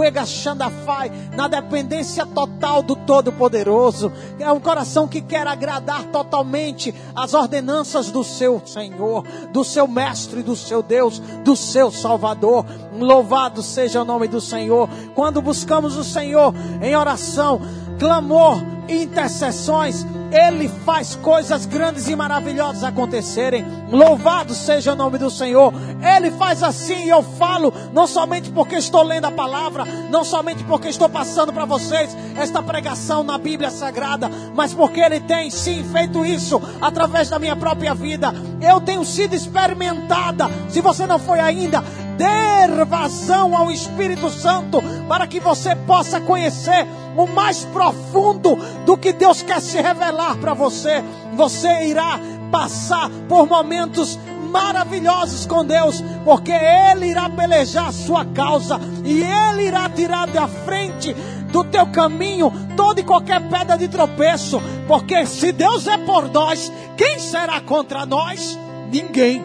na 1.36 1.46
dependência 1.46 2.26
total 2.26 2.82
do 2.82 2.96
Todo-Poderoso. 2.96 4.10
É 4.38 4.50
um 4.50 4.58
coração 4.58 5.06
que 5.06 5.20
quer 5.20 5.46
agradar 5.46 6.04
totalmente 6.06 6.92
as 7.14 7.34
ordenanças 7.34 8.10
do 8.10 8.24
seu 8.24 8.60
Senhor, 8.66 9.24
do 9.52 9.62
seu 9.62 9.86
Mestre, 9.86 10.42
do 10.42 10.56
seu 10.56 10.82
Deus, 10.82 11.20
do 11.44 11.54
seu 11.54 11.92
Salvador. 11.92 12.64
Louvado 12.98 13.62
seja 13.62 14.02
o 14.02 14.04
nome 14.04 14.26
do 14.26 14.40
Senhor. 14.40 14.88
Quando 15.14 15.40
buscamos 15.40 15.96
o 15.96 16.02
Senhor 16.02 16.52
em 16.82 16.96
oração, 16.96 17.60
clamor 17.98 18.62
intercessões, 18.88 20.06
Ele 20.30 20.68
faz 20.84 21.14
coisas 21.16 21.66
grandes 21.66 22.08
e 22.08 22.16
maravilhosas 22.16 22.84
acontecerem. 22.84 23.64
Louvado 23.90 24.54
seja 24.54 24.92
o 24.92 24.96
nome 24.96 25.18
do 25.18 25.30
Senhor. 25.30 25.72
Ele 26.16 26.30
faz 26.32 26.62
assim 26.62 27.06
e 27.06 27.08
eu 27.08 27.22
falo, 27.22 27.72
não 27.92 28.06
somente 28.06 28.50
porque 28.50 28.76
estou 28.76 29.02
lendo 29.02 29.26
a 29.26 29.30
palavra, 29.30 29.84
não 30.10 30.24
somente 30.24 30.64
porque 30.64 30.88
estou 30.88 31.08
passando 31.08 31.52
para 31.52 31.64
vocês 31.64 32.16
esta 32.36 32.62
pregação 32.62 33.22
na 33.22 33.38
Bíblia 33.38 33.70
Sagrada, 33.70 34.30
mas 34.54 34.74
porque 34.74 35.00
Ele 35.00 35.20
tem 35.20 35.50
sim 35.50 35.84
feito 35.84 36.24
isso 36.24 36.60
através 36.80 37.28
da 37.28 37.38
minha 37.38 37.56
própria 37.56 37.94
vida. 37.94 38.32
Eu 38.60 38.80
tenho 38.80 39.04
sido 39.04 39.34
experimentada. 39.34 40.50
Se 40.68 40.80
você 40.80 41.06
não 41.06 41.18
foi 41.18 41.40
ainda, 41.40 41.82
dê 42.18 42.48
vazão 42.84 43.56
ao 43.56 43.70
Espírito 43.70 44.30
Santo 44.30 44.82
para 45.08 45.26
que 45.26 45.40
você 45.40 45.74
possa 45.74 46.20
conhecer 46.20 46.86
o 47.16 47.26
mais 47.26 47.64
profundo 47.66 48.56
do 48.84 48.96
que 48.96 49.12
Deus 49.12 49.42
quer 49.42 49.60
se 49.60 49.80
revelar 49.80 50.36
para 50.36 50.54
você. 50.54 51.02
Você 51.34 51.86
irá 51.86 52.18
passar 52.50 53.10
por 53.28 53.46
momentos 53.46 54.18
maravilhosos 54.50 55.46
com 55.46 55.64
Deus, 55.64 56.02
porque 56.24 56.52
Ele 56.52 57.06
irá 57.06 57.28
pelejar 57.28 57.88
a 57.88 57.92
sua 57.92 58.24
causa 58.24 58.80
e 59.04 59.22
Ele 59.22 59.66
irá 59.66 59.88
tirar 59.88 60.26
da 60.26 60.48
frente 60.48 61.14
do 61.52 61.64
teu 61.64 61.86
caminho 61.88 62.52
toda 62.76 63.00
e 63.00 63.04
qualquer 63.04 63.40
pedra 63.48 63.76
de 63.76 63.88
tropeço, 63.88 64.60
porque 64.86 65.26
se 65.26 65.52
Deus 65.52 65.86
é 65.86 65.98
por 65.98 66.30
nós, 66.30 66.72
quem 66.96 67.18
será 67.18 67.60
contra 67.60 68.06
nós? 68.06 68.58
Ninguém. 68.90 69.44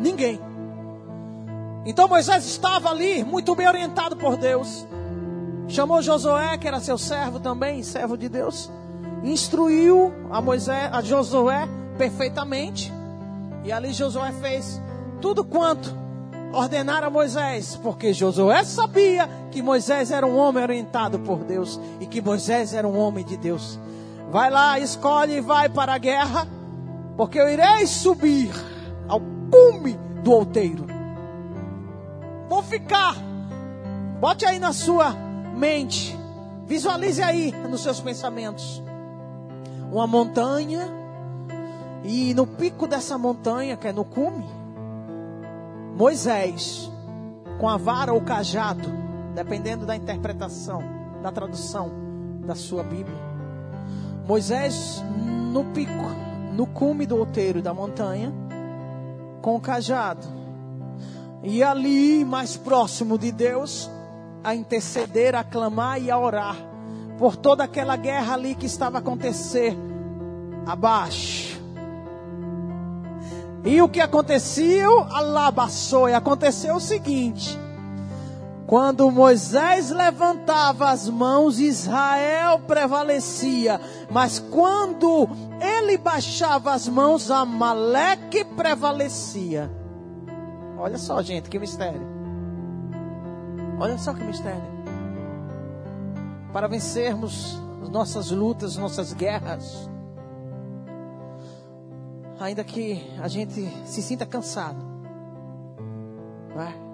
Ninguém. 0.00 0.43
Então 1.84 2.08
Moisés 2.08 2.46
estava 2.46 2.90
ali, 2.90 3.22
muito 3.22 3.54
bem 3.54 3.68
orientado 3.68 4.16
por 4.16 4.36
Deus. 4.36 4.86
Chamou 5.68 6.00
Josué, 6.02 6.56
que 6.58 6.68
era 6.68 6.80
seu 6.80 6.96
servo 6.96 7.40
também, 7.40 7.82
servo 7.82 8.16
de 8.16 8.28
Deus. 8.28 8.70
Instruiu 9.22 10.12
a 10.30 10.40
Moisés, 10.40 10.90
a 10.92 11.00
Josué 11.00 11.68
perfeitamente. 11.98 12.92
E 13.64 13.72
ali 13.72 13.92
Josué 13.92 14.32
fez 14.32 14.80
tudo 15.20 15.44
quanto 15.44 16.04
ordenaram 16.52 17.10
Moisés, 17.10 17.78
porque 17.82 18.12
Josué 18.12 18.64
sabia 18.64 19.28
que 19.50 19.62
Moisés 19.62 20.10
era 20.10 20.26
um 20.26 20.36
homem 20.36 20.62
orientado 20.62 21.18
por 21.18 21.38
Deus 21.44 21.80
e 22.00 22.06
que 22.06 22.20
Moisés 22.20 22.72
era 22.72 22.86
um 22.86 22.96
homem 22.96 23.24
de 23.24 23.36
Deus. 23.36 23.78
Vai 24.30 24.50
lá, 24.50 24.78
escolhe 24.78 25.34
e 25.34 25.40
vai 25.40 25.68
para 25.68 25.94
a 25.94 25.98
guerra, 25.98 26.46
porque 27.16 27.40
eu 27.40 27.48
irei 27.48 27.86
subir 27.86 28.50
ao 29.08 29.20
cume 29.50 29.98
do 30.22 30.32
outeiro. 30.32 30.93
Vou 32.48 32.62
ficar. 32.62 33.16
Bote 34.20 34.44
aí 34.44 34.58
na 34.58 34.72
sua 34.72 35.12
mente. 35.56 36.16
Visualize 36.66 37.22
aí 37.22 37.52
nos 37.68 37.82
seus 37.82 38.00
pensamentos. 38.00 38.82
Uma 39.90 40.06
montanha. 40.06 40.92
E 42.04 42.34
no 42.34 42.46
pico 42.46 42.86
dessa 42.86 43.16
montanha, 43.16 43.76
que 43.76 43.88
é 43.88 43.92
no 43.92 44.04
cume, 44.04 44.44
Moisés, 45.96 46.90
com 47.58 47.66
a 47.66 47.78
vara 47.78 48.12
ou 48.12 48.20
cajado, 48.20 48.90
dependendo 49.34 49.86
da 49.86 49.96
interpretação, 49.96 50.82
da 51.22 51.32
tradução 51.32 51.90
da 52.44 52.54
sua 52.54 52.82
Bíblia. 52.82 53.16
Moisés 54.26 55.02
no 55.52 55.64
pico, 55.64 55.92
no 56.52 56.66
cume 56.66 57.06
do 57.06 57.16
outeiro 57.16 57.62
da 57.62 57.72
montanha, 57.72 58.32
com 59.40 59.56
o 59.56 59.60
cajado. 59.60 60.26
E 61.44 61.62
ali, 61.62 62.24
mais 62.24 62.56
próximo 62.56 63.18
de 63.18 63.30
Deus, 63.30 63.90
a 64.42 64.54
interceder, 64.54 65.34
a 65.34 65.44
clamar 65.44 66.00
e 66.00 66.10
a 66.10 66.18
orar 66.18 66.56
por 67.18 67.36
toda 67.36 67.64
aquela 67.64 67.96
guerra 67.96 68.34
ali 68.34 68.54
que 68.54 68.66
estava 68.66 68.98
a 68.98 69.00
acontecer 69.00 69.76
abaixo. 70.66 71.60
E 73.64 73.80
o 73.80 73.88
que 73.88 74.00
aconteceu? 74.00 75.00
Alabaçou. 75.10 76.08
E 76.08 76.14
aconteceu 76.14 76.76
o 76.76 76.80
seguinte: 76.80 77.58
quando 78.66 79.10
Moisés 79.10 79.90
levantava 79.90 80.90
as 80.90 81.08
mãos, 81.08 81.60
Israel 81.60 82.60
prevalecia. 82.66 83.80
Mas 84.10 84.38
quando 84.38 85.28
ele 85.60 85.98
baixava 85.98 86.72
as 86.72 86.88
mãos, 86.88 87.30
Amaleque 87.30 88.44
prevalecia. 88.44 89.70
Olha 90.78 90.98
só, 90.98 91.22
gente, 91.22 91.48
que 91.48 91.58
mistério. 91.58 92.00
Olha 93.78 93.98
só 93.98 94.12
que 94.14 94.22
mistério. 94.22 94.62
Para 96.52 96.68
vencermos 96.68 97.58
nossas 97.90 98.30
lutas, 98.30 98.76
nossas 98.76 99.12
guerras, 99.12 99.88
ainda 102.38 102.64
que 102.64 103.04
a 103.20 103.28
gente 103.28 103.68
se 103.86 104.02
sinta 104.02 104.24
cansado, 104.24 104.84
vai. 106.54 106.84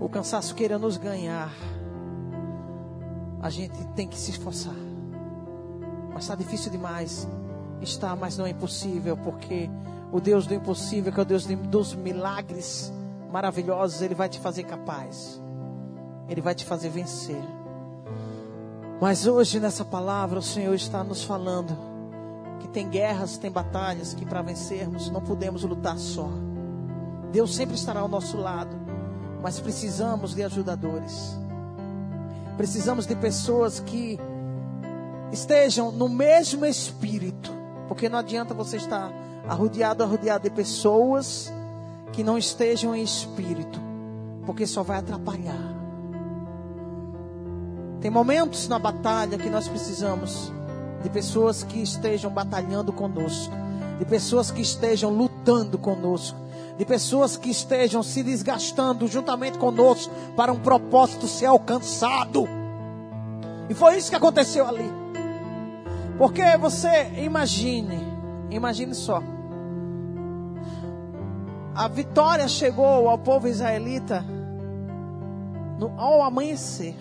o 0.00 0.08
cansaço 0.08 0.54
queira 0.54 0.78
nos 0.78 0.96
ganhar, 0.96 1.52
a 3.42 3.50
gente 3.50 3.84
tem 3.88 4.08
que 4.08 4.18
se 4.18 4.30
esforçar. 4.30 4.74
Mas 6.12 6.24
está 6.24 6.34
difícil 6.34 6.70
demais. 6.70 7.28
Está, 7.80 8.16
mas 8.16 8.36
não 8.36 8.46
é 8.46 8.50
impossível, 8.50 9.16
porque 9.16 9.70
o 10.12 10.20
Deus 10.20 10.46
do 10.46 10.54
impossível, 10.54 11.12
que 11.12 11.20
é 11.20 11.22
o 11.22 11.26
Deus 11.26 11.46
dos 11.46 11.94
milagres, 11.94 12.92
maravilhosos, 13.30 14.02
Ele 14.02 14.14
vai 14.14 14.28
te 14.28 14.40
fazer 14.40 14.64
capaz. 14.64 15.40
Ele 16.28 16.40
vai 16.40 16.54
te 16.54 16.64
fazer 16.64 16.88
vencer. 16.88 17.42
Mas 19.00 19.26
hoje 19.26 19.58
nessa 19.58 19.84
palavra 19.84 20.38
o 20.38 20.42
Senhor 20.42 20.74
está 20.74 21.02
nos 21.02 21.24
falando 21.24 21.76
que 22.60 22.68
tem 22.68 22.88
guerras, 22.88 23.38
tem 23.38 23.50
batalhas 23.50 24.12
que 24.12 24.26
para 24.26 24.42
vencermos 24.42 25.10
não 25.10 25.20
podemos 25.20 25.62
lutar 25.62 25.96
só. 25.96 26.28
Deus 27.32 27.54
sempre 27.54 27.76
estará 27.76 28.00
ao 28.00 28.08
nosso 28.08 28.36
lado, 28.36 28.76
mas 29.42 29.58
precisamos 29.58 30.34
de 30.34 30.42
ajudadores. 30.42 31.38
Precisamos 32.56 33.06
de 33.06 33.16
pessoas 33.16 33.80
que 33.80 34.18
estejam 35.32 35.90
no 35.90 36.08
mesmo 36.08 36.66
espírito, 36.66 37.50
porque 37.88 38.08
não 38.08 38.18
adianta 38.18 38.52
você 38.52 38.76
estar 38.76 39.10
arrodeado, 39.48 40.02
arrodeado 40.02 40.44
de 40.44 40.50
pessoas 40.50 41.52
que 42.12 42.22
não 42.22 42.36
estejam 42.36 42.94
em 42.94 43.02
espírito, 43.02 43.80
porque 44.44 44.66
só 44.66 44.82
vai 44.82 44.98
atrapalhar. 44.98 45.80
Tem 48.00 48.10
momentos 48.10 48.66
na 48.68 48.78
batalha 48.78 49.38
que 49.38 49.50
nós 49.50 49.68
precisamos 49.68 50.52
de 51.02 51.10
pessoas 51.10 51.62
que 51.62 51.82
estejam 51.82 52.30
batalhando 52.30 52.92
conosco, 52.92 53.54
de 53.98 54.04
pessoas 54.04 54.50
que 54.50 54.62
estejam 54.62 55.10
lutando 55.10 55.78
conosco, 55.78 56.38
de 56.78 56.84
pessoas 56.84 57.36
que 57.36 57.50
estejam 57.50 58.02
se 58.02 58.22
desgastando 58.22 59.06
juntamente 59.06 59.58
conosco 59.58 60.12
para 60.34 60.50
um 60.50 60.58
propósito 60.58 61.26
ser 61.26 61.46
alcançado. 61.46 62.48
E 63.68 63.74
foi 63.74 63.98
isso 63.98 64.10
que 64.10 64.16
aconteceu 64.16 64.66
ali. 64.66 64.90
Porque 66.16 66.56
você 66.56 67.12
imagine, 67.22 67.98
imagine 68.50 68.94
só 68.94 69.22
a 71.74 71.88
vitória 71.88 72.46
chegou 72.48 73.08
ao 73.08 73.18
povo 73.18 73.48
israelita 73.48 74.22
no, 75.78 75.98
ao 75.98 76.22
amanhecer. 76.22 76.94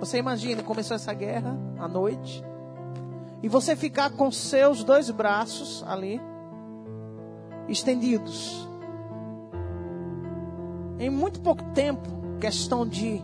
Você 0.00 0.18
imagina, 0.18 0.62
começou 0.62 0.96
essa 0.96 1.14
guerra 1.14 1.56
à 1.78 1.86
noite, 1.86 2.44
e 3.42 3.48
você 3.48 3.76
ficar 3.76 4.10
com 4.10 4.30
seus 4.32 4.82
dois 4.82 5.10
braços 5.10 5.84
ali, 5.86 6.20
estendidos. 7.68 8.68
Em 10.98 11.10
muito 11.10 11.40
pouco 11.40 11.62
tempo, 11.72 12.08
questão 12.40 12.86
de 12.86 13.22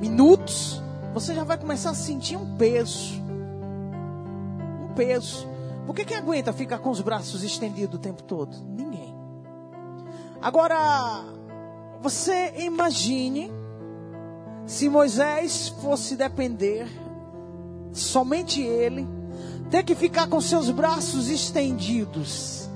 minutos, 0.00 0.82
você 1.12 1.34
já 1.34 1.44
vai 1.44 1.58
começar 1.58 1.90
a 1.90 1.94
sentir 1.94 2.36
um 2.36 2.56
peso. 2.56 3.20
Um 4.80 4.94
peso. 4.94 5.46
Por 5.86 5.94
que, 5.94 6.04
que 6.04 6.14
aguenta 6.14 6.52
ficar 6.52 6.78
com 6.78 6.90
os 6.90 7.00
braços 7.00 7.42
estendidos 7.42 7.96
o 7.96 8.02
tempo 8.02 8.22
todo? 8.22 8.56
Ninguém. 8.64 9.14
Agora, 10.40 11.24
você 12.00 12.54
imagine 12.58 13.50
se 14.66 14.88
Moisés 14.88 15.68
fosse 15.68 16.16
depender, 16.16 16.86
somente 17.92 18.62
ele, 18.62 19.08
ter 19.70 19.82
que 19.82 19.94
ficar 19.94 20.28
com 20.28 20.40
seus 20.40 20.70
braços 20.70 21.28
estendidos, 21.28 22.68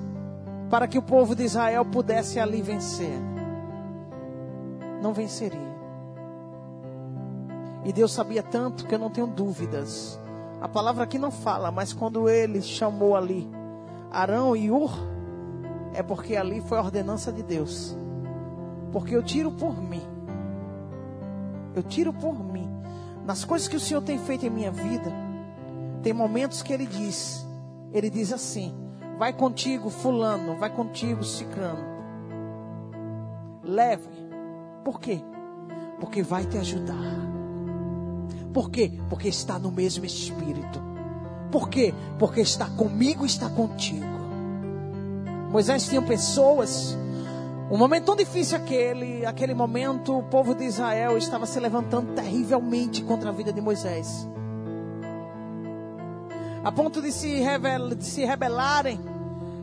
para 0.69 0.89
que 0.89 0.99
o 0.99 1.03
povo 1.03 1.35
de 1.35 1.45
Israel 1.45 1.85
pudesse 1.85 2.41
ali 2.41 2.61
vencer. 2.61 3.21
Não 5.01 5.13
venceria. 5.13 5.77
E 7.85 7.93
Deus 7.93 8.13
sabia 8.13 8.43
tanto 8.43 8.85
que 8.85 8.95
eu 8.95 8.99
não 8.99 9.11
tenho 9.11 9.29
dúvidas 9.29 10.19
a 10.61 10.69
palavra 10.69 11.05
aqui 11.05 11.19
não 11.19 11.31
fala, 11.31 11.71
mas 11.71 11.93
quando 11.93 12.29
ele 12.29 12.63
chamou 12.63 13.15
ali 13.15 13.49
Arão 14.11 14.57
e 14.57 14.71
Ur, 14.71 14.91
é 15.93 16.03
porque 16.03 16.37
ali 16.37 16.61
foi 16.61 16.79
a 16.79 16.83
ordenança 16.83 17.33
de 17.33 17.43
Deus. 17.43 17.97
Porque 18.93 19.15
eu 19.15 19.23
tiro 19.23 19.51
por 19.51 19.81
mim. 19.81 20.03
Eu 21.75 21.83
tiro 21.83 22.13
por 22.13 22.43
mim. 22.43 22.69
Nas 23.25 23.45
coisas 23.45 23.69
que 23.69 23.77
o 23.77 23.81
Senhor 23.81 24.01
tem 24.03 24.19
feito 24.19 24.47
em 24.47 24.51
minha 24.51 24.71
vida, 24.71 25.13
tem 26.03 26.13
momentos 26.13 26.63
que 26.63 26.73
ele 26.73 26.87
diz, 26.87 27.47
ele 27.93 28.09
diz 28.09 28.33
assim: 28.33 28.75
vai 29.19 29.33
contigo, 29.33 29.91
fulano, 29.91 30.57
vai 30.57 30.71
contigo, 30.71 31.25
cicrano. 31.25 31.85
Leve. 33.63 34.09
Por 34.85 35.01
quê? 35.01 35.21
Porque 35.99 36.23
vai 36.23 36.45
te 36.45 36.57
ajudar. 36.59 37.36
Por 38.57 38.71
quê? 38.71 38.91
Porque 39.11 39.29
está 39.29 39.59
no 39.59 39.71
mesmo 39.71 40.07
espírito. 40.07 40.81
Por 41.53 41.69
quê? 41.69 41.93
Porque 42.19 42.41
está 42.41 42.65
comigo 42.71 43.27
está 43.27 43.51
contigo. 43.51 44.07
Moisés 45.51 45.87
tinha 45.87 46.01
pessoas. 46.01 46.97
Um 47.71 47.77
momento 47.77 48.07
tão 48.07 48.17
difícil 48.17 48.57
aquele, 48.57 49.27
aquele 49.27 49.53
momento, 49.53 50.17
o 50.17 50.23
povo 50.23 50.55
de 50.55 50.65
Israel 50.65 51.19
estava 51.19 51.45
se 51.45 51.61
levantando 51.61 52.15
terrivelmente 52.15 53.03
contra 53.03 53.29
a 53.29 53.33
vida 53.33 53.53
de 53.53 53.61
Moisés. 53.61 54.27
a 56.65 56.73
ponto 56.73 57.03
de 57.03 57.13
se, 57.13 57.43
de 57.99 58.05
se 58.07 58.25
rebelarem, 58.25 58.99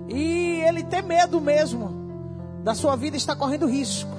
e 0.08 0.62
ele 0.68 0.84
ter 0.84 1.02
medo 1.02 1.42
mesmo 1.42 2.62
da 2.64 2.76
sua 2.76 2.96
vida 2.96 3.18
está 3.18 3.36
correndo 3.36 3.66
risco. 3.66 4.13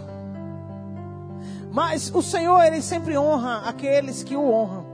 Mas 1.75 2.09
o 2.15 2.23
Senhor, 2.23 2.63
ele 2.63 2.81
sempre 2.81 3.19
honra 3.19 3.63
aqueles 3.67 4.23
que 4.23 4.37
o 4.37 4.49
honram. 4.49 4.87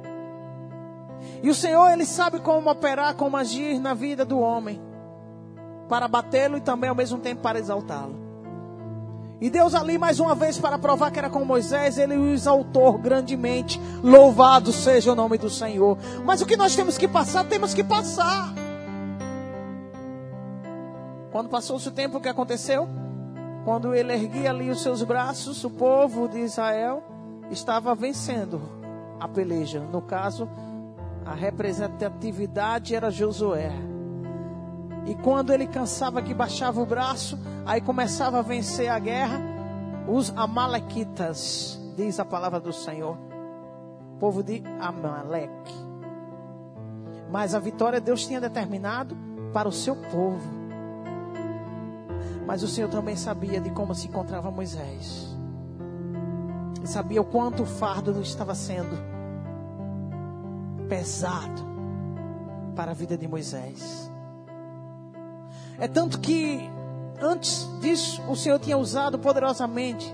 E 1.43 1.51
o 1.51 1.55
Senhor, 1.55 1.91
ele 1.91 2.07
sabe 2.07 2.41
como 2.41 2.71
operar, 2.71 3.15
como 3.17 3.37
agir 3.37 3.79
na 3.79 3.93
vida 3.93 4.25
do 4.25 4.39
homem, 4.41 4.81
para 5.91 6.09
batê-lo 6.09 6.57
e 6.57 6.61
também 6.63 6.89
ao 6.89 6.97
mesmo 6.97 7.19
tempo 7.19 7.43
para 7.43 7.59
exaltá-lo. 7.59 8.19
E 9.43 9.51
Deus 9.51 9.75
ali 9.75 9.99
mais 9.99 10.21
uma 10.21 10.35
vez 10.35 10.57
para 10.57 10.79
provar 10.79 11.11
que 11.11 11.19
era 11.19 11.29
com 11.29 11.45
Moisés, 11.45 11.99
ele 11.99 12.17
o 12.17 12.33
exaltou 12.33 12.97
grandemente. 12.97 13.79
Louvado 14.03 14.73
seja 14.73 15.13
o 15.13 15.15
nome 15.15 15.37
do 15.37 15.51
Senhor. 15.51 15.99
Mas 16.25 16.41
o 16.41 16.47
que 16.47 16.57
nós 16.57 16.75
temos 16.75 16.97
que 16.97 17.07
passar, 17.07 17.45
temos 17.45 17.75
que 17.75 17.85
passar. 17.85 18.55
Quando 21.31 21.51
passou-se 21.51 21.87
o 21.89 21.93
tempo, 21.93 22.17
o 22.17 22.21
que 22.23 22.29
aconteceu? 22.29 22.89
Quando 23.65 23.95
ele 23.95 24.13
erguia 24.13 24.51
ali 24.51 24.71
os 24.71 24.83
seus 24.83 25.03
braços, 25.03 25.63
o 25.65 25.71
povo 25.71 26.29
de 26.29 26.39
Israel 26.39 27.03
estava 27.51 27.95
vencendo 27.95 28.61
a 29.19 29.29
peleja. 29.29 29.81
No 29.81 30.01
caso, 30.01 30.49
a 31.27 31.35
representatividade 31.35 32.95
era 32.95 33.11
Josué. 33.11 33.71
E 35.07 35.15
quando 35.15 35.53
ele 35.53 35.67
cansava 35.67 36.23
que 36.23 36.33
baixava 36.33 36.81
o 36.81 36.87
braço, 36.87 37.39
aí 37.67 37.81
começava 37.81 38.39
a 38.39 38.43
vencer 38.43 38.89
a 38.89 38.99
guerra, 38.99 39.41
os 40.09 40.33
amalequitas, 40.37 41.79
diz 41.97 42.19
a 42.19 42.25
palavra 42.25 42.61
do 42.61 42.73
Senhor. 42.73 43.17
Povo 44.19 44.43
de 44.43 44.63
Amaleque. 44.81 45.75
Mas 47.31 47.55
a 47.55 47.59
vitória 47.59 48.01
Deus 48.01 48.27
tinha 48.27 48.41
determinado 48.41 49.17
para 49.53 49.69
o 49.69 49.73
seu 49.73 49.97
povo. 49.97 50.60
Mas 52.51 52.65
o 52.65 52.67
Senhor 52.67 52.91
também 52.91 53.15
sabia 53.15 53.61
de 53.61 53.71
como 53.71 53.95
se 53.95 54.09
encontrava 54.09 54.51
Moisés. 54.51 55.39
E 56.83 56.89
sabia 56.89 57.21
o 57.21 57.25
quanto 57.25 57.63
o 57.63 57.67
fardo 57.67 58.21
estava 58.21 58.57
sendo 58.57 58.99
pesado 60.89 61.63
para 62.75 62.91
a 62.91 62.95
vida 62.95 63.17
de 63.17 63.29
Moisés. 63.29 64.11
É 65.79 65.87
tanto 65.87 66.19
que 66.19 66.69
antes 67.23 67.69
disso 67.81 68.21
o 68.29 68.35
Senhor 68.35 68.59
tinha 68.59 68.77
usado 68.77 69.17
poderosamente 69.17 70.13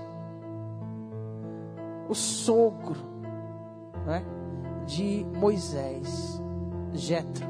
o 2.07 2.13
sogro 2.13 2.99
né, 4.05 4.23
de 4.85 5.25
Moisés, 5.39 6.39
Jetro, 6.93 7.47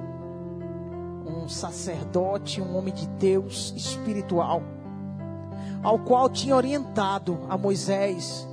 um 1.28 1.50
sacerdote, 1.50 2.62
um 2.62 2.78
homem 2.78 2.94
de 2.94 3.06
Deus 3.06 3.74
espiritual 3.76 4.77
ao 5.84 6.00
qual 6.00 6.30
tinha 6.30 6.56
orientado 6.56 7.40
a 7.50 7.58
Moisés, 7.58 8.48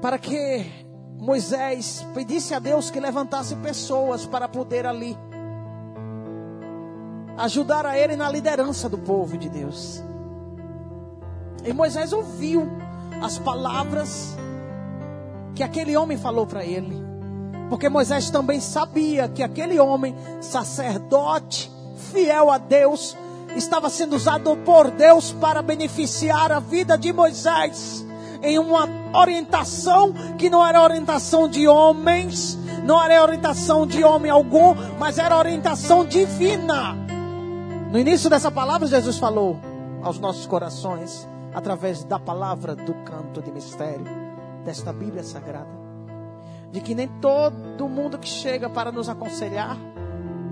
para 0.00 0.18
que 0.18 0.66
Moisés 1.18 2.06
pedisse 2.14 2.54
a 2.54 2.58
Deus 2.58 2.90
que 2.90 3.00
levantasse 3.00 3.56
pessoas 3.56 4.26
para 4.26 4.48
poder 4.48 4.86
ali 4.86 5.16
ajudar 7.38 7.84
a 7.84 7.98
ele 7.98 8.16
na 8.16 8.30
liderança 8.30 8.88
do 8.88 8.98
povo 8.98 9.36
de 9.36 9.48
Deus. 9.48 10.02
E 11.64 11.72
Moisés 11.72 12.12
ouviu 12.12 12.68
as 13.20 13.38
palavras 13.38 14.36
que 15.54 15.62
aquele 15.62 15.96
homem 15.96 16.16
falou 16.16 16.46
para 16.46 16.64
ele. 16.64 17.04
Porque 17.68 17.88
Moisés 17.88 18.30
também 18.30 18.60
sabia 18.60 19.28
que 19.28 19.42
aquele 19.42 19.78
homem, 19.80 20.14
sacerdote, 20.40 21.70
fiel 22.12 22.50
a 22.50 22.58
Deus, 22.58 23.16
estava 23.56 23.88
sendo 23.90 24.16
usado 24.16 24.56
por 24.58 24.90
Deus 24.90 25.32
para 25.32 25.62
beneficiar 25.62 26.52
a 26.52 26.60
vida 26.60 26.96
de 26.96 27.12
Moisés 27.12 28.06
em 28.42 28.58
uma 28.58 28.88
orientação 29.14 30.12
que 30.38 30.48
não 30.48 30.64
era 30.64 30.82
orientação 30.82 31.48
de 31.48 31.66
homens, 31.66 32.58
não 32.84 33.02
era 33.02 33.22
orientação 33.22 33.86
de 33.86 34.04
homem 34.04 34.30
algum, 34.30 34.74
mas 34.98 35.18
era 35.18 35.36
orientação 35.36 36.04
divina. 36.04 36.94
No 37.90 37.98
início 37.98 38.28
dessa 38.28 38.50
palavra, 38.50 38.86
Jesus 38.86 39.18
falou 39.18 39.58
aos 40.02 40.18
nossos 40.18 40.46
corações, 40.46 41.26
através 41.54 42.04
da 42.04 42.18
palavra 42.18 42.76
do 42.76 42.94
canto 43.04 43.42
de 43.42 43.50
mistério, 43.50 44.06
desta 44.64 44.92
Bíblia 44.92 45.22
Sagrada, 45.22 45.70
de 46.70 46.80
que 46.80 46.94
nem 46.94 47.08
todo 47.08 47.88
mundo 47.88 48.18
que 48.18 48.28
chega 48.28 48.68
para 48.68 48.92
nos 48.92 49.08
aconselhar 49.08 49.76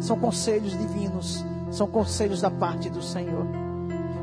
são 0.00 0.18
conselhos 0.18 0.76
divinos, 0.76 1.44
são 1.70 1.86
conselhos 1.86 2.40
da 2.40 2.50
parte 2.50 2.88
do 2.88 3.02
Senhor. 3.02 3.46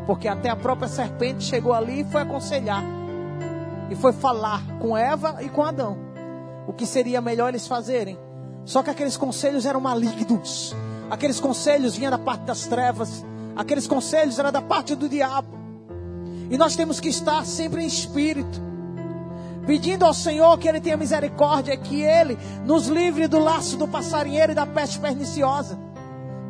Porque 0.05 0.27
até 0.27 0.49
a 0.49 0.55
própria 0.55 0.87
serpente 0.87 1.43
chegou 1.43 1.73
ali 1.73 2.01
e 2.01 2.03
foi 2.05 2.21
aconselhar. 2.21 2.83
E 3.89 3.95
foi 3.95 4.13
falar 4.13 4.61
com 4.79 4.97
Eva 4.97 5.37
e 5.41 5.49
com 5.49 5.63
Adão. 5.63 5.97
O 6.67 6.73
que 6.73 6.85
seria 6.85 7.21
melhor 7.21 7.49
eles 7.49 7.67
fazerem. 7.67 8.17
Só 8.65 8.81
que 8.81 8.89
aqueles 8.89 9.17
conselhos 9.17 9.65
eram 9.65 9.81
malignos. 9.81 10.75
Aqueles 11.09 11.39
conselhos 11.39 11.95
vinham 11.95 12.11
da 12.11 12.17
parte 12.17 12.43
das 12.43 12.67
trevas. 12.67 13.25
Aqueles 13.55 13.87
conselhos 13.87 14.39
eram 14.39 14.51
da 14.51 14.61
parte 14.61 14.95
do 14.95 15.09
diabo. 15.09 15.59
E 16.49 16.57
nós 16.57 16.75
temos 16.75 16.99
que 16.99 17.09
estar 17.09 17.45
sempre 17.45 17.83
em 17.83 17.87
espírito. 17.87 18.61
Pedindo 19.65 20.05
ao 20.05 20.13
Senhor 20.13 20.57
que 20.57 20.67
Ele 20.67 20.81
tenha 20.81 20.97
misericórdia, 20.97 21.77
que 21.77 22.01
Ele 22.01 22.37
nos 22.65 22.87
livre 22.87 23.27
do 23.27 23.39
laço 23.39 23.77
do 23.77 23.87
passarinheiro 23.87 24.53
e 24.53 24.55
da 24.55 24.65
peste 24.65 24.99
perniciosa 24.99 25.77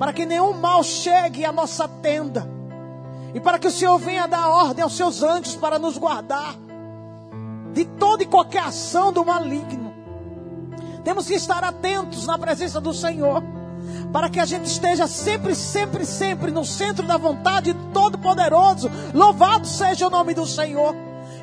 para 0.02 0.14
que 0.14 0.26
nenhum 0.26 0.54
mal 0.54 0.84
chegue 0.84 1.46
à 1.46 1.52
nossa 1.52 1.88
tenda, 1.88 2.50
e 3.36 3.40
para 3.40 3.60
que 3.60 3.68
o 3.68 3.72
Senhor 3.72 4.00
venha 4.00 4.26
dar 4.26 4.50
ordem 4.50 4.84
aos 4.84 4.98
seus 4.98 5.22
anjos 5.22 5.56
para 5.56 5.78
nos 5.78 5.96
guardar 5.96 6.56
de 7.72 7.86
toda 7.86 8.24
e 8.24 8.26
qualquer 8.26 8.64
ação 8.64 9.14
do 9.14 9.24
maligno. 9.24 9.94
Temos 11.04 11.28
que 11.28 11.36
estar 11.36 11.64
atentos 11.64 12.26
na 12.26 12.36
presença 12.36 12.82
do 12.82 12.96
Senhor, 12.96 13.44
para 14.12 14.28
que 14.28 14.40
a 14.40 14.46
gente 14.46 14.66
esteja 14.66 15.06
sempre, 15.06 15.54
sempre, 15.54 16.04
sempre 16.04 16.50
no 16.50 16.66
centro 16.66 17.06
da 17.06 17.18
vontade 17.18 17.72
do 17.72 17.92
Todo-Poderoso. 17.94 18.90
Louvado 19.14 19.68
seja 19.68 20.08
o 20.08 20.10
nome 20.10 20.34
do 20.34 20.48
Senhor. 20.48 20.96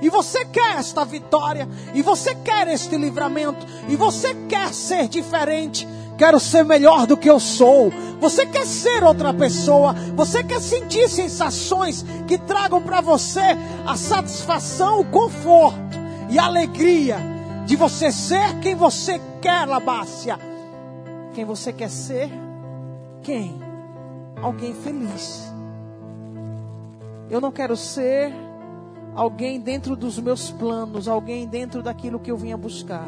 E 0.03 0.11
você 0.11 0.45
quer 0.45 0.79
esta 0.79 1.05
vitória, 1.05 1.69
e 1.95 2.03
você 2.03 2.35
quer 2.35 2.67
este 2.67 2.97
livramento, 2.97 3.65
e 3.89 3.95
você 3.95 4.35
quer 4.49 4.75
ser 4.75 5.07
diferente. 5.07 5.87
Quero 6.19 6.41
ser 6.41 6.65
melhor 6.65 7.07
do 7.07 7.17
que 7.17 7.31
eu 7.31 7.39
sou. 7.39 7.93
Você 8.21 8.45
quer 8.45 8.67
ser 8.67 9.05
outra 9.05 9.33
pessoa? 9.33 9.93
Você 10.17 10.43
quer 10.43 10.61
sentir 10.61 11.09
sensações 11.09 12.05
que 12.27 12.37
tragam 12.37 12.83
para 12.83 13.01
você 13.01 13.57
a 13.87 13.97
satisfação, 13.97 14.99
o 14.99 15.05
conforto 15.05 15.97
e 16.29 16.37
a 16.37 16.47
alegria 16.47 17.19
de 17.65 17.77
você 17.77 18.11
ser 18.11 18.59
quem 18.59 18.75
você 18.75 19.21
quer, 19.41 19.65
Labácia? 19.65 20.37
Quem 21.35 21.45
você 21.45 21.73
quer 21.73 21.89
ser? 21.89 22.29
Quem? 23.23 23.63
Alguém 24.43 24.75
feliz. 24.75 25.45
Eu 27.31 27.41
não 27.41 27.53
quero 27.53 27.77
ser 27.77 28.35
alguém 29.15 29.61
dentro 29.61 29.95
dos 29.95 30.19
meus 30.19 30.51
planos, 30.51 31.07
alguém 31.07 31.47
dentro 31.47 31.81
daquilo 31.81 32.19
que 32.19 32.31
eu 32.31 32.37
vinha 32.37 32.57
buscar. 32.57 33.07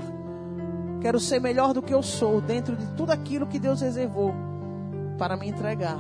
Quero 1.01 1.19
ser 1.19 1.41
melhor 1.41 1.73
do 1.73 1.81
que 1.81 1.95
eu 1.95 2.03
sou, 2.03 2.41
dentro 2.43 2.77
de 2.77 2.87
tudo 2.89 3.11
aquilo 3.11 3.47
que 3.47 3.59
Deus 3.59 3.81
reservou 3.81 4.35
para 5.17 5.37
me 5.37 5.49
entregar. 5.49 5.99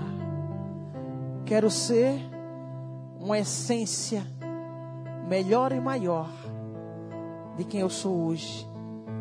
Quero 1.47 1.71
ser 1.71 2.21
uma 3.19 3.39
essência 3.39 4.23
melhor 5.27 5.73
e 5.73 5.81
maior 5.81 6.29
de 7.57 7.65
quem 7.65 7.81
eu 7.81 7.89
sou 7.89 8.27
hoje. 8.27 8.69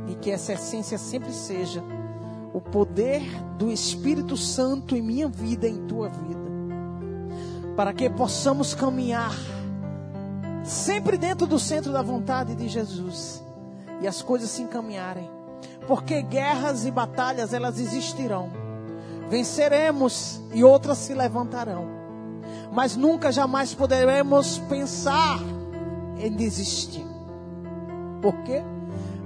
E 0.08 0.16
que 0.16 0.32
essa 0.32 0.54
essência 0.54 0.98
sempre 0.98 1.32
seja 1.32 1.82
o 2.54 2.60
poder 2.60 3.22
do 3.58 3.72
Espírito 3.72 4.36
Santo 4.36 4.96
em 4.96 5.02
minha 5.02 5.30
vida, 5.30 5.68
em 5.68 5.86
tua 5.88 6.10
vida. 6.10 6.50
Para 7.76 7.94
que 7.94 8.10
possamos 8.10 8.74
caminhar 8.74 9.34
sempre 10.64 11.18
dentro 11.18 11.48
do 11.48 11.58
centro 11.58 11.94
da 11.94 12.02
vontade 12.02 12.54
de 12.54 12.68
Jesus 12.68 13.42
e 14.02 14.08
as 14.08 14.22
coisas 14.22 14.50
se 14.50 14.62
encaminharem 14.62 15.39
porque 15.90 16.22
guerras 16.22 16.86
e 16.86 16.92
batalhas 16.92 17.52
elas 17.52 17.80
existirão. 17.80 18.52
Venceremos 19.28 20.40
e 20.54 20.64
outras 20.64 21.00
se 21.00 21.16
levantarão. 21.16 21.84
Mas 22.72 22.96
nunca 22.96 23.32
jamais 23.32 23.74
poderemos 23.74 24.60
pensar 24.70 25.40
em 26.20 26.32
desistir. 26.32 27.04
Por 28.22 28.36
quê? 28.44 28.62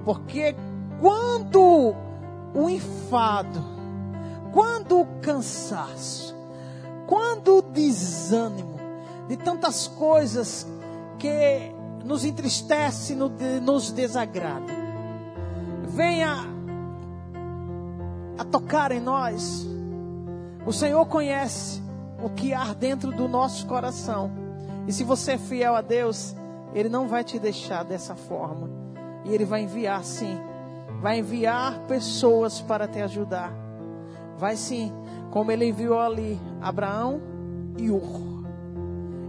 Porque 0.06 0.56
quando 1.02 1.93
o 2.54 2.69
enfado, 2.69 3.62
quando 4.54 5.02
o 5.02 5.06
cansaço, 5.21 6.34
quando 7.06 7.58
o 7.58 7.62
desânimo 7.62 8.80
de 9.28 9.36
tantas 9.36 9.86
coisas 9.86 10.65
que 11.19 11.73
nos 12.06 12.23
entristece, 12.23 13.15
nos 13.15 13.91
desagrada, 13.91 14.71
venha 15.89 16.53
a 18.38 18.43
tocar 18.43 18.91
em 18.91 19.00
nós, 19.00 19.67
O 20.65 20.72
Senhor 20.72 21.06
conhece 21.08 21.82
o 22.24 22.30
que 22.30 22.54
há 22.54 22.74
dentro 22.74 23.12
do 23.12 23.28
nosso 23.28 23.65
coração. 23.67 24.32
E 24.88 24.93
se 24.93 25.04
você 25.04 25.34
é 25.34 25.38
fiel 25.38 25.76
a 25.76 25.82
Deus, 25.82 26.36
Ele 26.74 26.88
não 26.88 27.08
vai 27.08 27.24
te 27.24 27.38
deixar 27.38 27.84
dessa 27.84 28.15
forma. 28.15 28.69
E 29.26 29.34
Ele 29.34 29.43
vai 29.43 29.63
enviar 29.63 30.04
sim. 30.04 30.38
Vai 31.02 31.19
enviar 31.19 31.80
pessoas 31.80 32.62
para 32.62 32.88
te 32.88 33.02
ajudar. 33.02 33.52
Vai 34.38 34.56
sim, 34.56 34.91
como 35.32 35.52
Ele 35.52 35.67
enviou 35.67 36.00
ali 36.00 36.39
Abraão 36.62 37.22
e 37.78 37.91
Ur. 37.91 38.46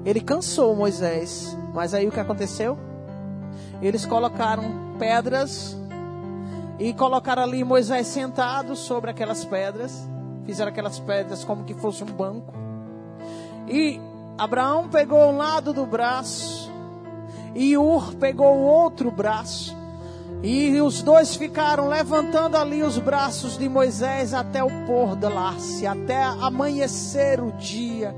Ele 0.05 0.21
cansou 0.21 0.77
Moisés. 0.77 1.57
Mas 1.75 1.95
aí 1.95 2.07
o 2.07 2.13
que 2.13 2.21
aconteceu? 2.21 2.79
Eles 3.83 4.07
colocaram 4.07 4.63
pedras 5.01 5.77
e 6.79 6.93
colocaram 6.93 7.43
ali 7.43 7.63
Moisés 7.63 8.07
sentado 8.07 8.75
sobre 8.75 9.11
aquelas 9.11 9.45
pedras. 9.45 10.09
Fizeram 10.45 10.71
aquelas 10.71 10.99
pedras 10.99 11.45
como 11.45 11.65
que 11.65 11.75
fosse 11.75 12.03
um 12.03 12.07
banco. 12.07 12.53
E 13.69 14.01
Abraão 14.37 14.89
pegou 14.89 15.21
um 15.31 15.37
lado 15.37 15.73
do 15.73 15.87
braço 15.87 16.71
e 17.55 17.77
Ur 17.77 18.15
pegou 18.17 18.57
o 18.57 18.65
outro 18.65 19.11
braço. 19.11 19.77
E 20.43 20.79
os 20.81 21.03
dois 21.03 21.37
ficaram 21.37 21.89
levantando 21.89 22.57
ali 22.57 22.83
os 22.83 22.99
braços 22.99 23.57
de 23.57 23.67
Moisés 23.69 24.35
até 24.35 24.63
o 24.63 24.69
pôr 24.85 25.17
da 25.17 25.31
lácia, 25.31 25.93
até 25.93 26.23
amanhecer 26.23 27.41
o 27.41 27.53
dia. 27.53 28.15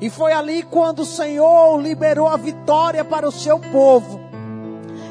E 0.00 0.08
foi 0.08 0.32
ali 0.32 0.62
quando 0.62 1.00
o 1.00 1.06
Senhor 1.06 1.80
liberou 1.80 2.28
a 2.28 2.36
vitória 2.36 3.04
para 3.04 3.26
o 3.26 3.32
seu 3.32 3.58
povo. 3.58 4.27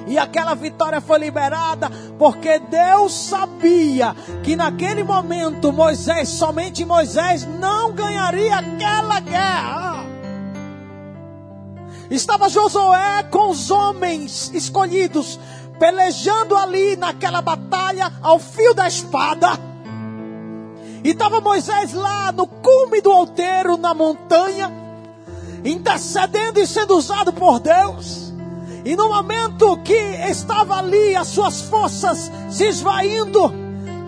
E 0.08 0.18
aquela 0.18 0.56
vitória 0.56 1.02
foi 1.02 1.20
liberada 1.20 1.92
porque 2.18 2.60
Deus 2.60 3.14
sabia 3.14 4.16
que 4.42 4.56
naquele 4.56 5.04
momento 5.04 5.74
Moisés, 5.74 6.30
somente 6.30 6.86
Moisés, 6.86 7.46
não 7.60 7.92
ganharia 7.92 8.58
aquela 8.58 9.20
guerra. 9.20 10.06
Estava 12.10 12.48
Josué 12.48 13.24
com 13.30 13.50
os 13.50 13.70
homens 13.70 14.50
escolhidos, 14.54 15.38
pelejando 15.78 16.56
ali 16.56 16.96
naquela 16.96 17.42
batalha 17.42 18.12
ao 18.22 18.40
fio 18.40 18.74
da 18.74 18.88
espada. 18.88 19.60
E 21.04 21.10
estava 21.10 21.42
Moisés 21.42 21.94
lá 21.94 22.32
no 22.32 22.48
cume 22.48 23.02
do 23.02 23.12
outeiro, 23.12 23.76
na 23.76 23.94
montanha, 23.94 24.72
intercedendo 25.66 26.62
e 26.62 26.66
sendo 26.66 26.96
usado 26.96 27.34
por 27.34 27.60
Deus. 27.60 28.27
E 28.88 28.96
no 28.96 29.10
momento 29.10 29.76
que 29.84 29.94
estava 30.30 30.78
ali 30.78 31.14
as 31.14 31.28
suas 31.28 31.60
forças 31.64 32.32
se 32.50 32.70
esvaindo, 32.70 33.54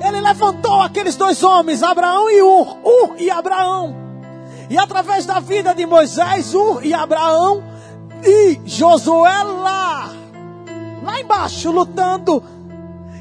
ele 0.01 0.21
levantou 0.21 0.81
aqueles 0.81 1.17
dois 1.17 1.43
homens, 1.43 1.83
Abraão 1.83 2.31
e 2.31 2.41
Ur, 2.41 2.77
Ur 2.81 3.15
e 3.19 3.29
Abraão. 3.29 3.93
E 4.69 4.77
através 4.77 5.25
da 5.25 5.41
vida 5.41 5.75
de 5.75 5.85
Moisés, 5.85 6.53
Ur 6.53 6.85
e 6.85 6.93
Abraão, 6.93 7.61
e 8.23 8.57
Josué 8.65 9.43
lá, 9.43 10.13
lá 11.03 11.19
embaixo, 11.19 11.71
lutando 11.71 12.41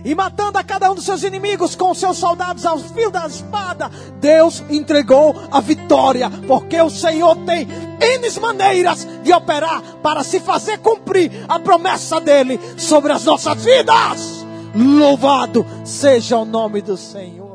e 0.08 0.14
matando 0.14 0.56
a 0.56 0.64
cada 0.64 0.90
um 0.90 0.94
dos 0.94 1.04
seus 1.04 1.22
inimigos 1.22 1.74
com 1.74 1.92
seus 1.92 2.16
soldados 2.16 2.64
ao 2.64 2.78
fio 2.78 3.10
da 3.10 3.26
espada, 3.26 3.90
Deus 4.18 4.64
entregou 4.70 5.36
a 5.50 5.60
vitória, 5.60 6.30
porque 6.46 6.80
o 6.80 6.88
Senhor 6.88 7.36
tem 7.44 7.68
N 8.00 8.40
maneiras 8.40 9.06
de 9.22 9.30
operar 9.34 9.82
para 10.02 10.24
se 10.24 10.40
fazer 10.40 10.78
cumprir 10.78 11.30
a 11.46 11.58
promessa 11.58 12.18
dele 12.22 12.58
sobre 12.78 13.12
as 13.12 13.26
nossas 13.26 13.62
vidas. 13.62 14.46
Louvado 14.74 15.66
seja 15.84 16.38
o 16.38 16.46
nome 16.46 16.80
do 16.80 16.96
Senhor. 16.96 17.47